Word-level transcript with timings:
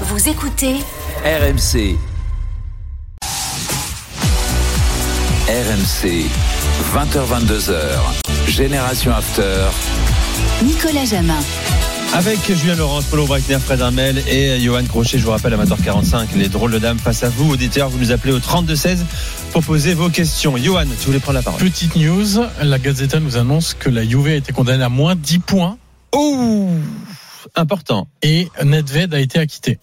Vous 0.00 0.28
écoutez 0.28 0.74
RMC. 1.24 1.96
RMC. 5.46 6.26
20h22h. 6.92 7.74
Génération 8.48 9.12
After. 9.14 9.66
Nicolas 10.64 11.04
Jamin. 11.04 11.38
Avec 12.12 12.40
Julien 12.52 12.74
Laurence, 12.74 13.04
Paulo 13.04 13.26
Breitner, 13.26 13.58
Fred 13.60 13.80
Armel 13.82 14.18
et 14.28 14.58
Johan 14.60 14.82
Crochet, 14.84 15.18
je 15.18 15.24
vous 15.24 15.30
rappelle, 15.30 15.54
amateur 15.54 15.78
45, 15.78 16.30
les 16.34 16.48
drôles 16.48 16.72
de 16.72 16.78
dames 16.80 16.98
face 16.98 17.22
à 17.22 17.28
vous, 17.28 17.52
auditeurs, 17.52 17.88
vous 17.88 17.98
nous 17.98 18.10
appelez 18.10 18.32
au 18.32 18.40
32-16 18.40 18.98
pour 19.52 19.62
poser 19.62 19.94
vos 19.94 20.08
questions. 20.08 20.56
Johan, 20.56 20.86
tu 21.00 21.06
voulais 21.06 21.20
prendre 21.20 21.38
la 21.38 21.42
parole 21.42 21.60
Petite 21.60 21.94
news, 21.94 22.40
la 22.60 22.78
Gazeta 22.80 23.20
nous 23.20 23.36
annonce 23.36 23.74
que 23.74 23.90
la 23.90 24.04
Juve 24.04 24.26
a 24.26 24.34
été 24.34 24.52
condamnée 24.52 24.82
à 24.82 24.88
moins 24.88 25.14
10 25.14 25.38
points. 25.38 25.78
Oh 26.10 26.68
Important. 27.54 28.08
Et 28.22 28.48
Nedved 28.62 29.14
a 29.14 29.20
été 29.20 29.38
acquitté. 29.38 29.78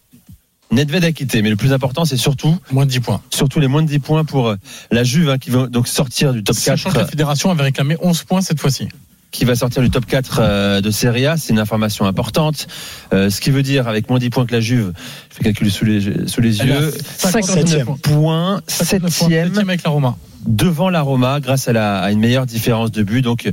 Nedved 0.72 1.04
a 1.04 1.12
quitté, 1.12 1.42
mais 1.42 1.50
le 1.50 1.58
plus 1.58 1.74
important, 1.74 2.06
c'est 2.06 2.18
surtout 2.18 2.58
moins 2.72 2.86
de 2.86 2.92
10 2.92 3.02
points. 3.02 3.22
Surtout 3.30 3.60
les 3.60 3.68
moins 3.68 3.84
de 3.84 3.88
10 3.88 4.00
points 4.00 4.24
pour 4.24 4.50
euh, 4.50 4.56
la 4.90 5.04
Juve 5.04 5.30
hein, 5.30 5.38
qui 5.38 5.50
va 5.50 5.68
donc 5.68 5.88
sortir 5.88 6.34
du 6.34 6.44
top 6.44 6.56
Sachant 6.56 6.90
4. 6.90 6.94
que 6.94 7.00
la 7.00 7.08
fédération 7.08 7.52
avait 7.52 7.64
réclamé 7.64 7.98
11 8.02 8.24
points 8.24 8.42
cette 8.42 8.60
fois-ci. 8.60 8.88
Qui 9.32 9.46
va 9.46 9.56
sortir 9.56 9.82
du 9.82 9.90
top 9.90 10.06
4 10.06 10.40
euh, 10.40 10.82
de 10.82 10.92
Serie 10.92 11.26
A, 11.26 11.38
c'est 11.38 11.54
une 11.54 11.60
information 11.60 12.06
importante. 12.06 12.68
Euh, 13.14 13.30
ce 13.30 13.40
qui 13.40 13.50
veut 13.50 13.64
dire, 13.64 13.88
avec 13.88 14.10
moins 14.10 14.20
10 14.20 14.30
points 14.30 14.46
que 14.46 14.52
la 14.52 14.60
Juve, 14.60 14.92
je 15.30 15.36
fais 15.38 15.44
calculer 15.46 15.70
sous 15.70 15.86
les, 15.86 16.28
sous 16.28 16.42
les 16.42 16.60
yeux, 16.60 16.94
59 17.18 18.02
points, 18.02 18.62
7ème 18.68 19.58
avec 19.58 19.84
la 19.84 19.90
Roma. 19.90 20.18
Devant 20.46 20.90
la 20.90 21.02
Roma, 21.02 21.40
grâce 21.40 21.68
à, 21.68 21.74
la, 21.74 22.00
à 22.00 22.12
une 22.12 22.20
meilleure 22.20 22.46
différence 22.46 22.92
de 22.92 23.04
but. 23.04 23.22
Donc, 23.22 23.46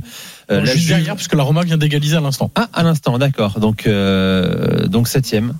euh, 0.51 0.61
la 0.61 0.65
Juve... 0.65 0.89
derrière, 0.89 1.15
puisque 1.15 1.35
la 1.35 1.43
Roma 1.43 1.63
vient 1.63 1.77
d'égaliser 1.77 2.17
à 2.17 2.21
l'instant. 2.21 2.51
Ah, 2.55 2.67
à 2.73 2.83
l'instant, 2.83 3.17
d'accord. 3.17 3.59
Donc, 3.59 3.87
euh, 3.87 4.87
donc 4.87 5.07
7ème 5.07 5.51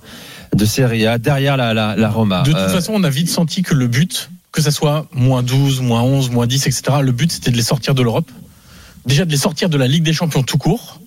de 0.54 0.64
Serie 0.66 1.06
A, 1.06 1.18
derrière 1.18 1.56
la, 1.56 1.72
la, 1.72 1.96
la 1.96 2.10
Roma. 2.10 2.42
De 2.42 2.50
toute 2.50 2.70
façon, 2.70 2.92
on 2.94 3.04
a 3.04 3.10
vite 3.10 3.30
senti 3.30 3.62
que 3.62 3.74
le 3.74 3.86
but, 3.86 4.30
que 4.52 4.60
ça 4.60 4.70
soit 4.70 5.06
moins 5.12 5.42
12, 5.42 5.80
moins 5.80 6.02
11, 6.02 6.30
moins 6.30 6.46
10, 6.46 6.66
etc., 6.66 6.82
le 7.00 7.12
but, 7.12 7.30
c'était 7.32 7.52
de 7.52 7.56
les 7.56 7.62
sortir 7.62 7.94
de 7.94 8.02
l'Europe 8.02 8.30
déjà 9.06 9.24
de 9.24 9.30
les 9.30 9.36
sortir 9.36 9.68
de 9.68 9.76
la 9.76 9.86
Ligue 9.86 10.02
des 10.02 10.12
Champions 10.12 10.42
tout 10.42 10.58
court. 10.58 11.00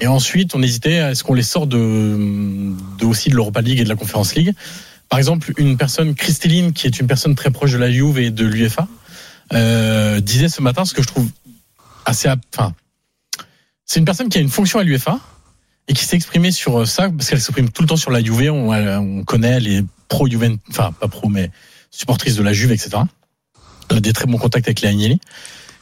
Et 0.00 0.06
ensuite, 0.06 0.54
on 0.54 0.62
hésitait 0.62 0.98
à 0.98 1.10
est-ce 1.12 1.24
qu'on 1.24 1.34
les 1.34 1.42
sort 1.42 1.66
de, 1.66 1.76
de 2.98 3.04
aussi 3.04 3.30
de 3.30 3.34
l'Europa 3.34 3.62
League 3.62 3.80
et 3.80 3.84
de 3.84 3.88
la 3.88 3.96
Conference 3.96 4.34
League. 4.34 4.52
Par 5.08 5.18
exemple, 5.18 5.52
une 5.56 5.76
personne, 5.76 6.14
Christeline, 6.14 6.72
qui 6.72 6.86
est 6.86 7.00
une 7.00 7.06
personne 7.06 7.34
très 7.34 7.50
proche 7.50 7.72
de 7.72 7.78
la 7.78 7.90
Juve 7.90 8.18
et 8.18 8.30
de 8.30 8.44
l'UEFA, 8.44 8.88
euh, 9.52 10.20
disait 10.20 10.48
ce 10.48 10.60
matin 10.60 10.84
ce 10.84 10.92
que 10.92 11.02
je 11.02 11.06
trouve 11.06 11.28
assez, 12.04 12.28
enfin, 12.54 12.74
c'est 13.84 14.00
une 14.00 14.04
personne 14.04 14.28
qui 14.28 14.38
a 14.38 14.40
une 14.40 14.50
fonction 14.50 14.80
à 14.80 14.82
l'UEFA 14.82 15.20
et 15.88 15.94
qui 15.94 16.04
s'est 16.04 16.16
exprimée 16.16 16.50
sur 16.50 16.86
ça 16.86 17.08
parce 17.08 17.30
qu'elle 17.30 17.40
s'exprime 17.40 17.70
tout 17.70 17.82
le 17.82 17.88
temps 17.88 17.96
sur 17.96 18.10
la 18.10 18.22
Juve. 18.22 18.50
On, 18.50 18.72
on 18.72 19.24
connaît 19.24 19.60
les 19.60 19.84
pro 20.08 20.28
Juve, 20.28 20.58
enfin 20.68 20.92
pas 20.92 21.08
pro, 21.08 21.28
mais 21.28 21.50
supportrices 21.90 22.36
de 22.36 22.42
la 22.42 22.52
Juve, 22.52 22.72
etc. 22.72 22.98
Elle 23.88 23.98
a 23.98 24.00
des 24.00 24.12
très 24.12 24.26
bons 24.26 24.38
contacts 24.38 24.66
avec 24.66 24.80
les 24.80 24.88
Agnelli. 24.88 25.20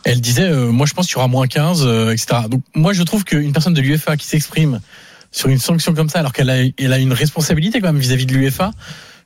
Elle 0.05 0.21
disait, 0.21 0.49
euh, 0.49 0.71
moi 0.71 0.87
je 0.87 0.93
pense 0.93 1.07
qu'il 1.07 1.15
y 1.15 1.19
aura 1.19 1.29
moins 1.29 1.47
15, 1.47 1.83
euh, 1.85 2.13
etc. 2.13 2.43
Donc 2.49 2.63
moi 2.75 2.93
je 2.93 3.03
trouve 3.03 3.25
qu'une 3.25 3.53
personne 3.53 3.75
de 3.75 3.81
l'UEFA 3.81 4.17
qui 4.17 4.27
s'exprime 4.27 4.81
sur 5.31 5.49
une 5.49 5.59
sanction 5.59 5.95
comme 5.95 6.09
ça, 6.09 6.21
alors 6.21 6.33
qu'elle 6.33 6.51
a, 6.51 6.63
elle 6.79 6.93
a 6.93 6.99
une 6.99 7.13
responsabilité 7.13 7.81
quand 7.81 7.93
même 7.93 8.01
vis-à-vis 8.01 8.27
de 8.27 8.35
l'UEFA, 8.35 8.71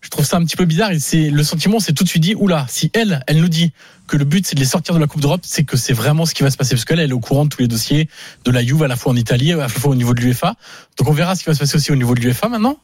je 0.00 0.08
trouve 0.08 0.24
ça 0.24 0.36
un 0.36 0.44
petit 0.44 0.56
peu 0.56 0.64
bizarre. 0.64 0.92
Et 0.92 1.00
c'est 1.00 1.30
le 1.30 1.42
sentiment, 1.42 1.80
c'est 1.80 1.92
tout 1.92 2.04
de 2.04 2.08
suite 2.08 2.22
dit, 2.22 2.34
oula, 2.34 2.66
si 2.68 2.90
elle, 2.94 3.22
elle 3.26 3.40
nous 3.40 3.48
dit 3.48 3.72
que 4.06 4.16
le 4.16 4.24
but 4.24 4.46
c'est 4.46 4.54
de 4.54 4.60
les 4.60 4.66
sortir 4.66 4.94
de 4.94 5.00
la 5.00 5.06
Coupe 5.06 5.20
d'Europe, 5.20 5.42
c'est 5.44 5.64
que 5.64 5.76
c'est 5.76 5.92
vraiment 5.92 6.24
ce 6.24 6.34
qui 6.34 6.42
va 6.42 6.50
se 6.50 6.56
passer 6.56 6.74
parce 6.74 6.84
qu'elle, 6.84 7.00
elle 7.00 7.10
est 7.10 7.14
au 7.14 7.20
courant 7.20 7.44
de 7.44 7.50
tous 7.50 7.60
les 7.60 7.68
dossiers 7.68 8.08
de 8.44 8.50
la 8.50 8.64
Juve 8.64 8.82
à 8.82 8.88
la 8.88 8.96
fois 8.96 9.12
en 9.12 9.16
Italie, 9.16 9.52
à 9.52 9.56
la 9.56 9.68
fois 9.68 9.90
au 9.90 9.94
niveau 9.94 10.14
de 10.14 10.20
l'UEFA. 10.20 10.54
Donc 10.96 11.08
on 11.08 11.12
verra 11.12 11.34
ce 11.34 11.42
qui 11.42 11.50
va 11.50 11.54
se 11.54 11.60
passer 11.60 11.76
aussi 11.76 11.92
au 11.92 11.96
niveau 11.96 12.14
de 12.14 12.20
l'UEFA 12.20 12.48
maintenant, 12.48 12.78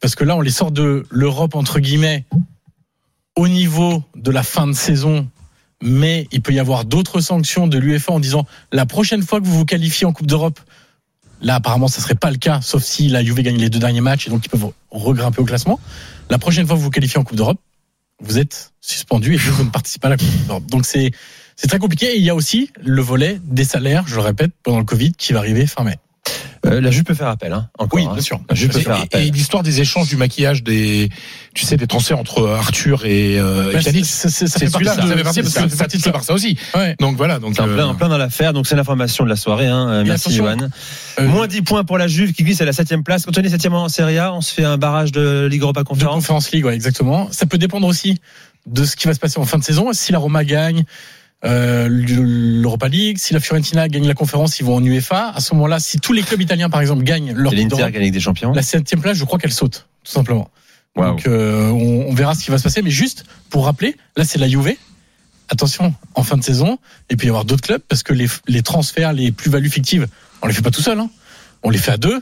parce 0.00 0.14
que 0.14 0.24
là 0.24 0.36
on 0.36 0.40
les 0.40 0.50
sort 0.50 0.70
de 0.70 1.04
l'Europe 1.10 1.54
entre 1.54 1.80
guillemets 1.80 2.26
au 3.34 3.48
niveau 3.48 4.04
de 4.16 4.30
la 4.30 4.42
fin 4.42 4.66
de 4.66 4.72
saison 4.72 5.28
mais 5.82 6.26
il 6.32 6.40
peut 6.40 6.52
y 6.52 6.58
avoir 6.58 6.84
d'autres 6.84 7.20
sanctions 7.20 7.66
de 7.66 7.78
l'UEFA 7.78 8.12
en 8.12 8.20
disant 8.20 8.46
la 8.72 8.86
prochaine 8.86 9.22
fois 9.22 9.40
que 9.40 9.46
vous 9.46 9.56
vous 9.56 9.64
qualifiez 9.64 10.06
en 10.06 10.12
Coupe 10.12 10.26
d'Europe, 10.26 10.60
là 11.40 11.56
apparemment 11.56 11.88
ça 11.88 12.00
serait 12.00 12.14
pas 12.14 12.30
le 12.30 12.36
cas, 12.36 12.60
sauf 12.60 12.82
si 12.82 13.08
la 13.08 13.22
Juve 13.22 13.40
gagne 13.42 13.58
les 13.58 13.70
deux 13.70 13.78
derniers 13.78 14.00
matchs 14.00 14.26
et 14.26 14.30
donc 14.30 14.44
ils 14.44 14.48
peuvent 14.48 14.72
regrimper 14.90 15.40
au 15.40 15.44
classement. 15.44 15.78
La 16.30 16.38
prochaine 16.38 16.66
fois 16.66 16.74
que 16.74 16.80
vous 16.80 16.86
vous 16.86 16.90
qualifiez 16.90 17.18
en 17.18 17.24
Coupe 17.24 17.36
d'Europe, 17.36 17.60
vous 18.20 18.38
êtes 18.38 18.72
suspendu 18.80 19.34
et 19.34 19.36
vous 19.36 19.64
ne 19.64 19.70
participez 19.70 20.00
pas 20.00 20.08
à 20.08 20.10
la 20.10 20.16
Coupe 20.16 20.46
d'Europe. 20.46 20.66
Donc 20.66 20.86
c'est 20.86 21.12
c'est 21.58 21.66
très 21.66 21.78
compliqué. 21.78 22.14
Et 22.14 22.16
il 22.16 22.24
y 22.24 22.30
a 22.30 22.34
aussi 22.34 22.70
le 22.80 23.02
volet 23.02 23.40
des 23.44 23.64
salaires, 23.64 24.06
je 24.06 24.14
le 24.14 24.20
répète, 24.20 24.52
pendant 24.62 24.78
le 24.78 24.84
Covid 24.84 25.12
qui 25.12 25.32
va 25.32 25.40
arriver 25.40 25.66
fin 25.66 25.82
mai. 25.84 25.98
Euh, 26.66 26.80
la 26.80 26.90
Juve 26.90 27.04
peut 27.04 27.14
faire 27.14 27.28
appel, 27.28 27.52
hein, 27.52 27.68
encore, 27.78 28.00
oui, 28.00 28.06
hein. 28.08 28.12
bien 28.14 28.22
sûr. 28.22 28.40
La 28.48 28.54
peut 28.56 28.78
Et, 28.78 28.82
faire 28.82 29.00
appel. 29.00 29.22
et 29.26 29.30
l'histoire 29.30 29.62
des 29.62 29.80
échanges 29.80 30.08
du 30.08 30.16
maquillage 30.16 30.62
des, 30.62 31.08
tu 31.54 31.64
sais, 31.64 31.76
des 31.76 31.86
transferts 31.86 32.18
entre 32.18 32.48
Arthur 32.48 33.04
et, 33.06 33.38
euh, 33.38 33.72
et 33.72 33.78
Pjanic, 33.78 34.04
c'est- 34.04 34.28
c'est- 34.28 34.46
ça 34.48 34.58
fait 34.58 34.70
partie 34.70 34.84
ça 34.86 34.92
fait 35.16 35.22
partie 35.22 35.42
ça 35.44 35.62
fait 35.62 35.68
ça 35.70 35.76
partie 35.76 35.98
de. 35.98 36.10
Barça 36.10 36.32
aussi. 36.34 36.58
Ouais. 36.74 36.96
Donc 36.98 37.16
voilà, 37.16 37.38
donc 37.38 37.54
C'est 37.56 37.62
euh, 37.62 37.74
plein, 37.74 37.86
en 37.86 37.94
plein 37.94 38.08
dans 38.08 38.18
l'affaire, 38.18 38.52
donc 38.52 38.66
c'est 38.66 38.76
l'information 38.76 39.24
de 39.24 39.28
la 39.28 39.36
soirée. 39.36 39.66
Hein. 39.66 39.88
Euh, 39.88 40.04
Merci 40.06 40.32
Johan. 40.34 40.56
Moins 41.20 41.46
10 41.46 41.62
points 41.62 41.84
pour 41.84 41.98
la 41.98 42.08
Juve 42.08 42.32
qui 42.32 42.42
glisse 42.44 42.60
à 42.60 42.64
la 42.64 42.72
7 42.72 43.02
place. 43.04 43.24
Quand 43.24 43.36
on 43.38 43.42
est 43.42 43.48
7 43.48 43.66
en 43.72 43.88
Serie 43.88 44.18
A, 44.18 44.32
on 44.34 44.40
se 44.40 44.52
fait 44.54 44.64
un 44.64 44.78
barrage 44.78 45.12
de 45.12 45.46
Ligue 45.50 45.62
Europa 45.62 45.82
de 45.82 45.86
Conférence. 45.88 46.14
Conference 46.16 46.50
League, 46.52 46.64
ouais, 46.64 46.74
exactement. 46.74 47.28
Ça 47.30 47.46
peut 47.46 47.58
dépendre 47.58 47.86
aussi 47.86 48.20
de 48.66 48.84
ce 48.84 48.96
qui 48.96 49.06
va 49.06 49.14
se 49.14 49.20
passer 49.20 49.38
en 49.38 49.44
fin 49.44 49.58
de 49.58 49.64
saison. 49.64 49.92
Si 49.92 50.12
la 50.12 50.18
Roma 50.18 50.44
gagne 50.44 50.84
euh, 51.44 51.88
l'Europa 51.88 52.88
League, 52.88 53.18
si 53.18 53.32
la 53.32 53.40
Fiorentina 53.40 53.88
gagne 53.88 54.06
la 54.06 54.14
conférence, 54.14 54.58
ils 54.58 54.66
vont 54.66 54.76
en 54.76 54.84
UEFA. 54.84 55.30
À 55.30 55.40
ce 55.40 55.54
moment-là, 55.54 55.78
si 55.78 55.98
tous 55.98 56.12
les 56.12 56.22
clubs 56.22 56.40
italiens, 56.40 56.68
par 56.68 56.80
exemple, 56.80 57.04
gagnent 57.04 57.32
leur 57.32 57.52
l'Inter 57.52 57.90
gagne 57.90 58.10
des 58.10 58.20
champions. 58.20 58.52
la 58.52 58.62
septième 58.62 59.00
place, 59.00 59.16
je 59.16 59.24
crois 59.24 59.38
qu'elle 59.38 59.52
saute, 59.52 59.86
tout 60.02 60.12
simplement. 60.12 60.50
Donc, 60.96 61.26
euh, 61.28 61.68
on, 61.68 62.06
on 62.08 62.14
verra 62.14 62.34
ce 62.34 62.42
qui 62.42 62.50
va 62.50 62.58
se 62.58 62.64
passer. 62.64 62.82
Mais 62.82 62.90
juste 62.90 63.24
pour 63.50 63.66
rappeler, 63.66 63.96
là, 64.16 64.24
c'est 64.24 64.38
la 64.38 64.48
Juve. 64.48 64.74
Attention, 65.48 65.94
en 66.14 66.22
fin 66.24 66.36
de 66.36 66.42
saison, 66.42 66.78
et 67.08 67.16
puis 67.16 67.26
il 67.26 67.28
y 67.28 67.30
avoir 67.30 67.44
d'autres 67.44 67.62
clubs 67.62 67.80
parce 67.88 68.02
que 68.02 68.12
les, 68.12 68.26
les 68.48 68.62
transferts, 68.62 69.14
les 69.14 69.32
plus-values 69.32 69.70
fictives, 69.70 70.06
on 70.42 70.46
les 70.46 70.52
fait 70.52 70.60
pas 70.60 70.70
tout 70.70 70.82
seul. 70.82 70.98
Hein. 70.98 71.08
On 71.62 71.70
les 71.70 71.78
fait 71.78 71.92
à 71.92 71.96
deux. 71.96 72.20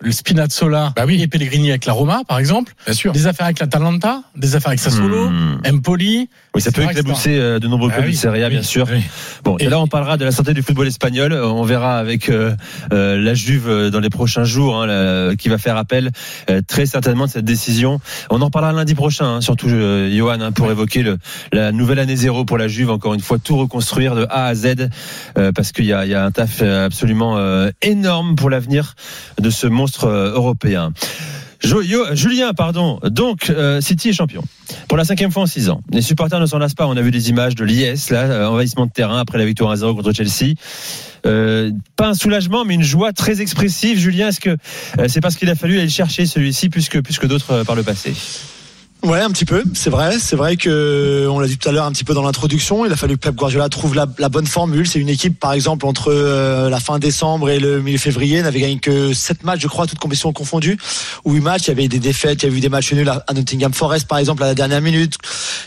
Le 0.00 0.12
Spinazzola 0.12 0.92
Bah 0.96 1.04
oui. 1.06 1.20
et 1.22 1.26
Pellegrini 1.26 1.70
avec 1.70 1.84
la 1.86 1.92
Roma, 1.92 2.22
par 2.28 2.38
exemple. 2.38 2.72
bien 2.84 2.94
sûr. 2.94 3.12
Des 3.12 3.26
affaires 3.26 3.46
avec 3.46 3.58
l'Atalanta, 3.58 4.22
des 4.36 4.54
affaires 4.54 4.68
avec 4.68 4.80
Sassuolo, 4.80 5.28
Hmm. 5.28 5.60
Empoli. 5.66 6.28
Oui, 6.54 6.62
ça 6.62 6.70
peut 6.72 6.82
éclabousser 6.82 7.36
euh, 7.38 7.58
de 7.58 7.66
nombreux 7.68 7.90
Ah 7.92 7.96
clubs 7.96 8.06
oui, 8.06 8.12
de 8.12 8.16
Serie 8.16 8.42
A, 8.42 8.46
oui, 8.46 8.54
bien 8.54 8.62
sûr. 8.62 8.86
oui. 8.90 9.02
Bon, 9.44 9.56
et, 9.58 9.64
Et- 9.64 9.68
là, 9.68 9.80
on 9.80 9.86
parlera 9.86 10.16
de 10.16 10.24
la 10.24 10.30
santé 10.32 10.54
du 10.54 10.62
football 10.62 10.86
espagnol. 10.86 11.32
Euh, 11.32 11.46
On 11.48 11.62
verra 11.64 11.98
avec 11.98 12.28
euh, 12.28 12.54
euh, 12.92 13.16
la 13.20 13.34
Juve 13.34 13.90
dans 13.90 14.00
les 14.00 14.10
prochains 14.10 14.44
jours, 14.44 14.76
hein, 14.80 14.86
la- 14.86 15.36
qui 15.36 15.48
va 15.48 15.58
faire 15.58 15.76
appel 15.76 16.10
euh, 16.50 16.60
très 16.66 16.86
certainement 16.86 17.26
de 17.26 17.30
cette 17.30 17.44
décision. 17.44 18.00
On 18.30 18.40
en 18.40 18.50
parlera 18.50 18.72
lundi 18.72 18.94
prochain, 18.94 19.36
hein, 19.36 19.40
surtout 19.40 19.68
euh, 19.68 20.10
Johan, 20.16 20.40
hein, 20.40 20.52
pour 20.52 20.70
évoquer 20.70 21.02
le, 21.02 21.18
la 21.52 21.72
nouvelle 21.72 21.98
année 21.98 22.16
zéro 22.16 22.44
pour 22.44 22.58
la 22.58 22.68
Juve. 22.68 22.90
Encore 22.90 23.14
une 23.14 23.20
fois, 23.20 23.38
tout 23.38 23.56
reconstruire 23.56 24.14
de 24.14 24.26
A 24.30 24.46
à 24.46 24.54
Z, 24.54 24.88
euh, 25.36 25.52
parce 25.52 25.72
qu'il 25.72 25.84
y 25.86 25.92
a, 25.92 26.06
y 26.06 26.14
a 26.14 26.24
un 26.24 26.30
taf 26.30 26.62
absolument 26.62 27.36
euh, 27.38 27.70
énorme 27.82 28.36
pour 28.36 28.48
l'avenir 28.50 28.94
de 29.40 29.50
ce 29.50 29.66
monstre 29.66 29.87
euh, 30.04 30.32
européen. 30.34 30.92
Yo- 31.64 32.14
Julien, 32.14 32.52
pardon. 32.52 33.00
Donc, 33.02 33.50
euh, 33.50 33.80
City 33.80 34.10
est 34.10 34.12
champion. 34.12 34.44
Pour 34.86 34.96
la 34.96 35.04
cinquième 35.04 35.32
fois 35.32 35.42
en 35.42 35.46
six 35.46 35.68
ans. 35.70 35.80
Les 35.90 36.02
supporters 36.02 36.38
ne 36.40 36.46
s'en 36.46 36.58
lassent 36.58 36.74
pas. 36.74 36.86
On 36.86 36.96
a 36.96 37.02
vu 37.02 37.10
des 37.10 37.30
images 37.30 37.54
de 37.56 37.64
l'IS, 37.64 38.10
là, 38.10 38.22
euh, 38.22 38.46
envahissement 38.46 38.86
de 38.86 38.92
terrain 38.92 39.18
après 39.18 39.38
la 39.38 39.44
victoire 39.44 39.72
1-0 39.74 39.94
contre 39.96 40.12
Chelsea. 40.12 40.54
Euh, 41.26 41.72
pas 41.96 42.08
un 42.08 42.14
soulagement, 42.14 42.64
mais 42.64 42.74
une 42.74 42.82
joie 42.84 43.12
très 43.12 43.40
expressive. 43.40 43.98
Julien, 43.98 44.28
est-ce 44.28 44.40
que 44.40 44.50
euh, 44.98 45.06
c'est 45.08 45.20
parce 45.20 45.34
qu'il 45.34 45.50
a 45.50 45.56
fallu 45.56 45.74
aller 45.74 45.84
le 45.84 45.88
chercher 45.90 46.26
celui-ci 46.26 46.68
plus 46.68 46.88
que, 46.88 47.26
d'autres 47.26 47.50
euh, 47.50 47.64
par 47.64 47.74
le 47.74 47.82
passé? 47.82 48.14
Ouais, 49.04 49.20
un 49.20 49.30
petit 49.30 49.44
peu, 49.44 49.62
c'est 49.74 49.90
vrai. 49.90 50.18
C'est 50.18 50.34
vrai 50.34 50.56
que 50.56 51.28
on 51.30 51.38
l'a 51.38 51.46
dit 51.46 51.56
tout 51.56 51.68
à 51.68 51.72
l'heure 51.72 51.84
un 51.84 51.92
petit 51.92 52.02
peu 52.02 52.14
dans 52.14 52.22
l'introduction. 52.22 52.84
Il 52.84 52.92
a 52.92 52.96
fallu 52.96 53.14
que 53.14 53.20
Pep 53.20 53.36
Guardiola 53.36 53.68
trouve 53.68 53.94
la, 53.94 54.06
bonne 54.06 54.46
formule. 54.46 54.88
C'est 54.88 54.98
une 54.98 55.08
équipe, 55.08 55.38
par 55.38 55.52
exemple, 55.52 55.86
entre 55.86 56.12
euh, 56.12 56.68
la 56.68 56.80
fin 56.80 56.98
décembre 56.98 57.48
et 57.48 57.60
le 57.60 57.80
milieu 57.80 57.98
février, 57.98 58.42
n'avait 58.42 58.58
gagné 58.58 58.80
que 58.80 59.12
7 59.14 59.44
matchs, 59.44 59.60
je 59.60 59.68
crois, 59.68 59.86
toutes 59.86 60.00
compétitions 60.00 60.32
confondues, 60.32 60.76
ou 61.24 61.34
8 61.34 61.40
matchs. 61.40 61.62
Il 61.66 61.68
y 61.68 61.70
avait 61.70 61.86
des 61.86 62.00
défaites, 62.00 62.42
il 62.42 62.50
y 62.50 62.52
a 62.52 62.56
eu 62.56 62.60
des 62.60 62.68
matchs 62.68 62.92
nuls 62.92 63.08
à 63.08 63.32
Nottingham 63.34 63.72
Forest, 63.72 64.08
par 64.08 64.18
exemple, 64.18 64.42
à 64.42 64.46
la 64.46 64.54
dernière 64.56 64.80
minute. 64.80 65.14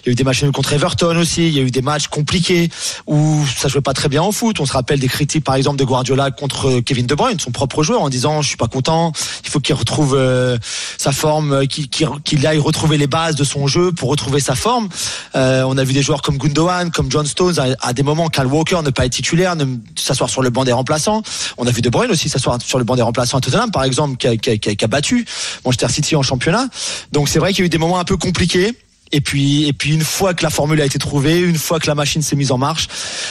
Il 0.04 0.08
y 0.08 0.10
a 0.10 0.12
eu 0.12 0.16
des 0.16 0.26
matchs 0.26 0.44
nuls 0.44 0.52
contre 0.52 0.74
Everton 0.74 1.16
aussi. 1.16 1.48
Il 1.48 1.54
y 1.54 1.60
a 1.60 1.64
eu 1.64 1.72
des 1.72 1.82
matchs 1.82 2.08
compliqués 2.10 2.70
où 3.08 3.46
ça 3.56 3.70
jouait 3.70 3.80
pas 3.80 3.94
très 3.94 4.10
bien 4.10 4.24
au 4.24 4.34
foot. 4.34 4.60
On 4.60 4.66
se 4.66 4.74
rappelle 4.74 5.00
des 5.00 5.08
critiques, 5.08 5.46
par 5.46 5.56
exemple, 5.56 5.80
de 5.80 5.86
Guardiola 5.86 6.32
contre 6.32 6.82
Kevin 6.82 7.08
De 7.08 7.16
Bruyne, 7.16 7.40
son 7.40 7.52
propre 7.52 7.82
joueur, 7.82 8.02
en 8.02 8.10
disant 8.10 8.42
je 8.42 8.50
suis 8.50 8.58
pas 8.58 8.68
content. 8.68 9.14
Il 9.46 9.50
faut 9.50 9.62
qu'il 9.62 9.74
retrouve 9.74 10.16
euh, 10.18 10.58
sa 10.98 11.14
forme, 11.14 11.54
euh, 11.54 11.66
qu'il 11.66 12.46
aille 12.46 12.60
retrouver 12.60 12.98
les 12.98 13.08
bases 13.08 13.21
de 13.30 13.44
son 13.44 13.68
jeu 13.68 13.92
pour 13.92 14.10
retrouver 14.10 14.40
sa 14.40 14.56
forme. 14.56 14.90
Euh, 15.36 15.64
on 15.68 15.78
a 15.78 15.84
vu 15.84 15.94
des 15.94 16.02
joueurs 16.02 16.22
comme 16.22 16.38
Gundogan, 16.38 16.90
comme 16.92 17.12
John 17.12 17.26
Stones, 17.26 17.60
à, 17.60 17.66
à 17.88 17.94
des 17.94 18.04
moments, 18.04 18.30
Kyle 18.30 18.46
Walker 18.48 18.80
ne 18.84 18.90
pas 18.90 19.06
être 19.06 19.14
titulaire, 19.14 19.56
ne 19.56 19.66
s'asseoir 19.96 20.30
sur 20.30 20.42
le 20.42 20.50
banc 20.50 20.64
des 20.64 20.72
remplaçants. 20.72 21.22
On 21.58 21.68
a 21.68 21.72
vu 21.72 21.82
De 21.82 21.90
Bruyne 21.90 22.12
aussi 22.12 22.28
s'asseoir 22.30 22.58
sur 22.62 22.78
le 22.80 22.84
banc 22.84 22.96
des 22.96 23.02
remplaçants 23.02 23.38
à 23.38 23.42
Tottenham, 23.42 23.70
par 23.72 23.84
exemple, 23.84 24.18
qui 24.18 24.28
a- 24.28 24.38
qui 24.38 24.50
a- 24.50 24.58
qui 24.76 24.84
a 24.86 24.88
battu 24.88 25.26
Manchester 25.64 25.90
City 25.90 26.16
en 26.16 26.24
championnat. 26.24 26.68
Donc 27.12 27.30
c'est 27.30 27.40
vrai 27.40 27.54
qu'il 27.54 27.60
y 27.60 27.64
a 27.64 27.68
eu 27.68 27.70
des 27.70 27.78
moments 27.78 28.00
un 28.00 28.04
peu 28.06 28.18
compliqués. 28.18 28.76
Et 29.12 29.22
puis, 29.22 29.68
et 29.68 29.74
puis 29.74 29.94
une 29.94 30.04
fois 30.04 30.34
que 30.34 30.44
la 30.44 30.50
formule 30.50 30.80
a 30.82 30.86
été 30.86 31.00
trouvée, 31.00 31.40
une 31.40 31.58
fois 31.58 31.80
que 31.80 31.88
la 31.88 31.96
machine 31.96 32.22
s'est 32.22 32.36
mise 32.36 32.52
en 32.52 32.58
marche, 32.58 32.88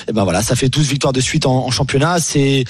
et 0.08 0.12
ben 0.12 0.24
voilà, 0.24 0.42
ça 0.42 0.56
fait 0.56 0.68
12 0.68 0.88
victoires 0.88 1.12
de 1.12 1.20
suite 1.20 1.46
en, 1.46 1.66
en 1.66 1.70
championnat. 1.70 2.18
C'est, 2.20 2.64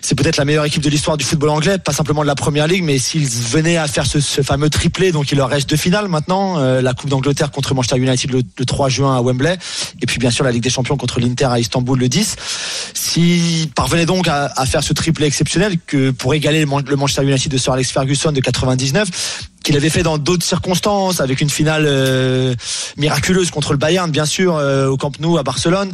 c'est 0.00 0.14
peut-être 0.14 0.36
la 0.36 0.44
meilleure 0.44 0.64
équipe 0.64 0.82
de 0.82 0.90
l'histoire 0.90 1.16
du 1.16 1.24
football 1.24 1.50
anglais, 1.50 1.78
pas 1.78 1.92
simplement 1.92 2.22
de 2.22 2.26
la 2.26 2.34
première 2.34 2.66
ligue, 2.66 2.84
mais 2.84 2.98
s'ils 2.98 3.26
venaient 3.26 3.76
à 3.76 3.88
faire 3.88 4.06
ce, 4.06 4.20
ce 4.20 4.42
fameux 4.42 4.70
triplé, 4.70 5.12
donc 5.12 5.32
il 5.32 5.38
leur 5.38 5.48
reste 5.48 5.68
deux 5.68 5.76
finales 5.76 6.08
maintenant, 6.08 6.58
euh, 6.58 6.82
la 6.82 6.94
Coupe 6.94 7.10
d'Angleterre 7.10 7.50
contre 7.50 7.74
Manchester 7.74 7.98
United 7.98 8.30
le, 8.30 8.42
le 8.58 8.64
3 8.64 8.88
juin 8.88 9.16
à 9.16 9.22
Wembley, 9.22 9.56
et 10.02 10.06
puis 10.06 10.18
bien 10.18 10.30
sûr 10.30 10.44
la 10.44 10.52
Ligue 10.52 10.62
des 10.62 10.70
Champions 10.70 10.96
contre 10.96 11.20
l'Inter 11.20 11.46
à 11.46 11.58
Istanbul 11.58 11.98
le 11.98 12.08
10. 12.08 12.36
S'ils 12.94 13.70
parvenaient 13.70 14.06
donc 14.06 14.28
à, 14.28 14.52
à 14.56 14.66
faire 14.66 14.84
ce 14.84 14.92
triplé 14.92 15.26
exceptionnel 15.26 15.76
que 15.86 16.10
pour 16.10 16.34
égaler 16.34 16.64
le 16.64 16.74
le 16.82 16.96
Manchester 16.96 17.22
United 17.22 17.50
de 17.50 17.58
Sir 17.58 17.72
Alex 17.72 17.90
Ferguson 17.90 18.32
de 18.32 18.40
99, 18.40 19.08
qu'il 19.64 19.76
avait 19.76 19.90
fait 19.90 20.04
dans 20.04 20.18
d'autres 20.18 20.44
circonstances, 20.44 21.20
avec 21.20 21.40
une 21.40 21.50
finale 21.50 21.86
euh, 21.88 22.54
miraculeuse 22.96 23.50
contre 23.50 23.72
le 23.72 23.78
Bayern, 23.78 24.10
bien 24.10 24.26
sûr, 24.26 24.56
euh, 24.56 24.86
au 24.86 24.96
Camp 24.96 25.18
Nou 25.18 25.38
à 25.38 25.42
Barcelone. 25.42 25.92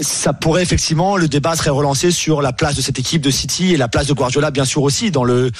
Ça 0.00 0.34
pourrait 0.34 0.62
effectivement, 0.62 1.16
le 1.16 1.28
débat 1.28 1.56
serait 1.56 1.70
relancé 1.70 2.10
sur 2.10 2.42
la 2.42 2.52
place 2.52 2.76
de 2.76 2.82
cette 2.82 2.98
équipe 2.98 3.22
de 3.22 3.30
City 3.30 3.72
et 3.72 3.78
la 3.78 3.88
place 3.88 4.06
de 4.06 4.12
Guardiola, 4.12 4.50
bien 4.50 4.66
sûr 4.66 4.82
aussi 4.82 5.10
dans 5.10 5.24
le 5.24 5.50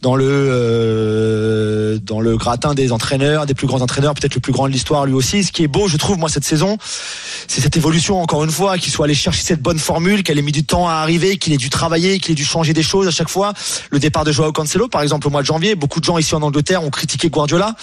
dans 0.00 0.16
le 0.16 0.24
euh, 0.26 1.98
dans 1.98 2.20
le 2.20 2.38
gratin 2.38 2.72
des 2.72 2.92
entraîneurs, 2.92 3.44
des 3.44 3.52
plus 3.52 3.66
grands 3.66 3.82
entraîneurs, 3.82 4.14
peut-être 4.14 4.34
le 4.34 4.40
plus 4.40 4.52
grand 4.52 4.68
de 4.68 4.72
l'histoire 4.72 5.04
lui 5.04 5.12
aussi. 5.12 5.44
Ce 5.44 5.52
qui 5.52 5.64
est 5.64 5.68
beau, 5.68 5.86
je 5.86 5.98
trouve, 5.98 6.16
moi 6.16 6.30
cette 6.30 6.44
saison, 6.44 6.78
c'est 7.46 7.60
cette 7.60 7.76
évolution 7.76 8.22
encore 8.22 8.42
une 8.42 8.50
fois, 8.50 8.78
qu'il 8.78 8.90
soit 8.90 9.04
allé 9.04 9.14
chercher 9.14 9.42
cette 9.42 9.60
bonne 9.60 9.78
formule, 9.78 10.22
qu'elle 10.22 10.38
ait 10.38 10.42
mis 10.42 10.50
du 10.50 10.64
temps 10.64 10.88
à 10.88 10.94
arriver, 10.94 11.36
qu'il 11.36 11.52
ait 11.52 11.58
dû 11.58 11.68
travailler, 11.68 12.20
qu'il 12.20 12.32
ait 12.32 12.36
dû 12.36 12.46
changer 12.46 12.72
des 12.72 12.82
choses 12.82 13.06
à 13.06 13.10
chaque 13.10 13.28
fois. 13.28 13.52
Le 13.90 13.98
départ 13.98 14.24
de 14.24 14.32
Joao 14.32 14.50
Cancelo, 14.50 14.88
par 14.88 15.02
exemple, 15.02 15.26
au 15.26 15.30
mois 15.30 15.42
de 15.42 15.46
janvier, 15.46 15.74
beaucoup 15.74 16.00
de 16.00 16.06
gens 16.06 16.16
ici 16.16 16.34
en 16.34 16.40
Angleterre 16.40 16.82
ont 16.84 16.90
critiqué 16.90 17.28
Guardiola 17.28 17.74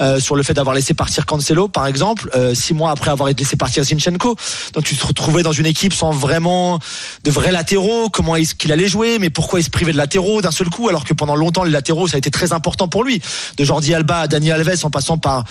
euh, 0.00 0.18
sur 0.18 0.34
le 0.34 0.42
fait 0.42 0.54
d'avoir 0.54 0.74
laissé 0.74 0.94
partir 0.94 1.26
Cancelo, 1.26 1.68
par 1.68 1.86
exemple, 1.86 2.30
euh, 2.34 2.54
six 2.54 2.72
mois 2.72 2.90
après 2.90 3.10
avoir 3.10 3.28
laissé 3.28 3.56
partir 3.56 3.84
Zinchenko. 3.84 4.34
Donc 4.72 4.84
tu 4.84 4.96
te 4.96 5.26
dans 5.42 5.52
une 5.52 5.66
équipe 5.66 5.92
sans 5.92 6.10
vraiment 6.10 6.78
de 7.24 7.30
vrais 7.30 7.52
latéraux. 7.52 8.08
Comment 8.10 8.36
est-ce 8.36 8.54
qu'il 8.54 8.72
allait 8.72 8.88
jouer 8.88 9.18
Mais 9.18 9.30
pourquoi 9.30 9.60
il 9.60 9.62
se 9.62 9.70
privait 9.70 9.92
de 9.92 9.96
latéraux 9.96 10.42
d'un 10.42 10.50
seul 10.50 10.68
coup 10.68 10.88
alors 10.88 11.04
que 11.04 11.14
pendant 11.14 11.36
longtemps 11.36 11.64
les 11.64 11.70
latéraux 11.70 12.08
ça 12.08 12.16
a 12.16 12.18
été 12.18 12.30
très 12.30 12.52
important 12.52 12.88
pour 12.88 13.04
lui. 13.04 13.20
De 13.56 13.64
Jordi 13.64 13.94
Alba 13.94 14.20
à 14.20 14.28
Dani 14.28 14.50
Alves 14.50 14.84
en 14.84 14.90
passant 14.90 15.18
par 15.18 15.44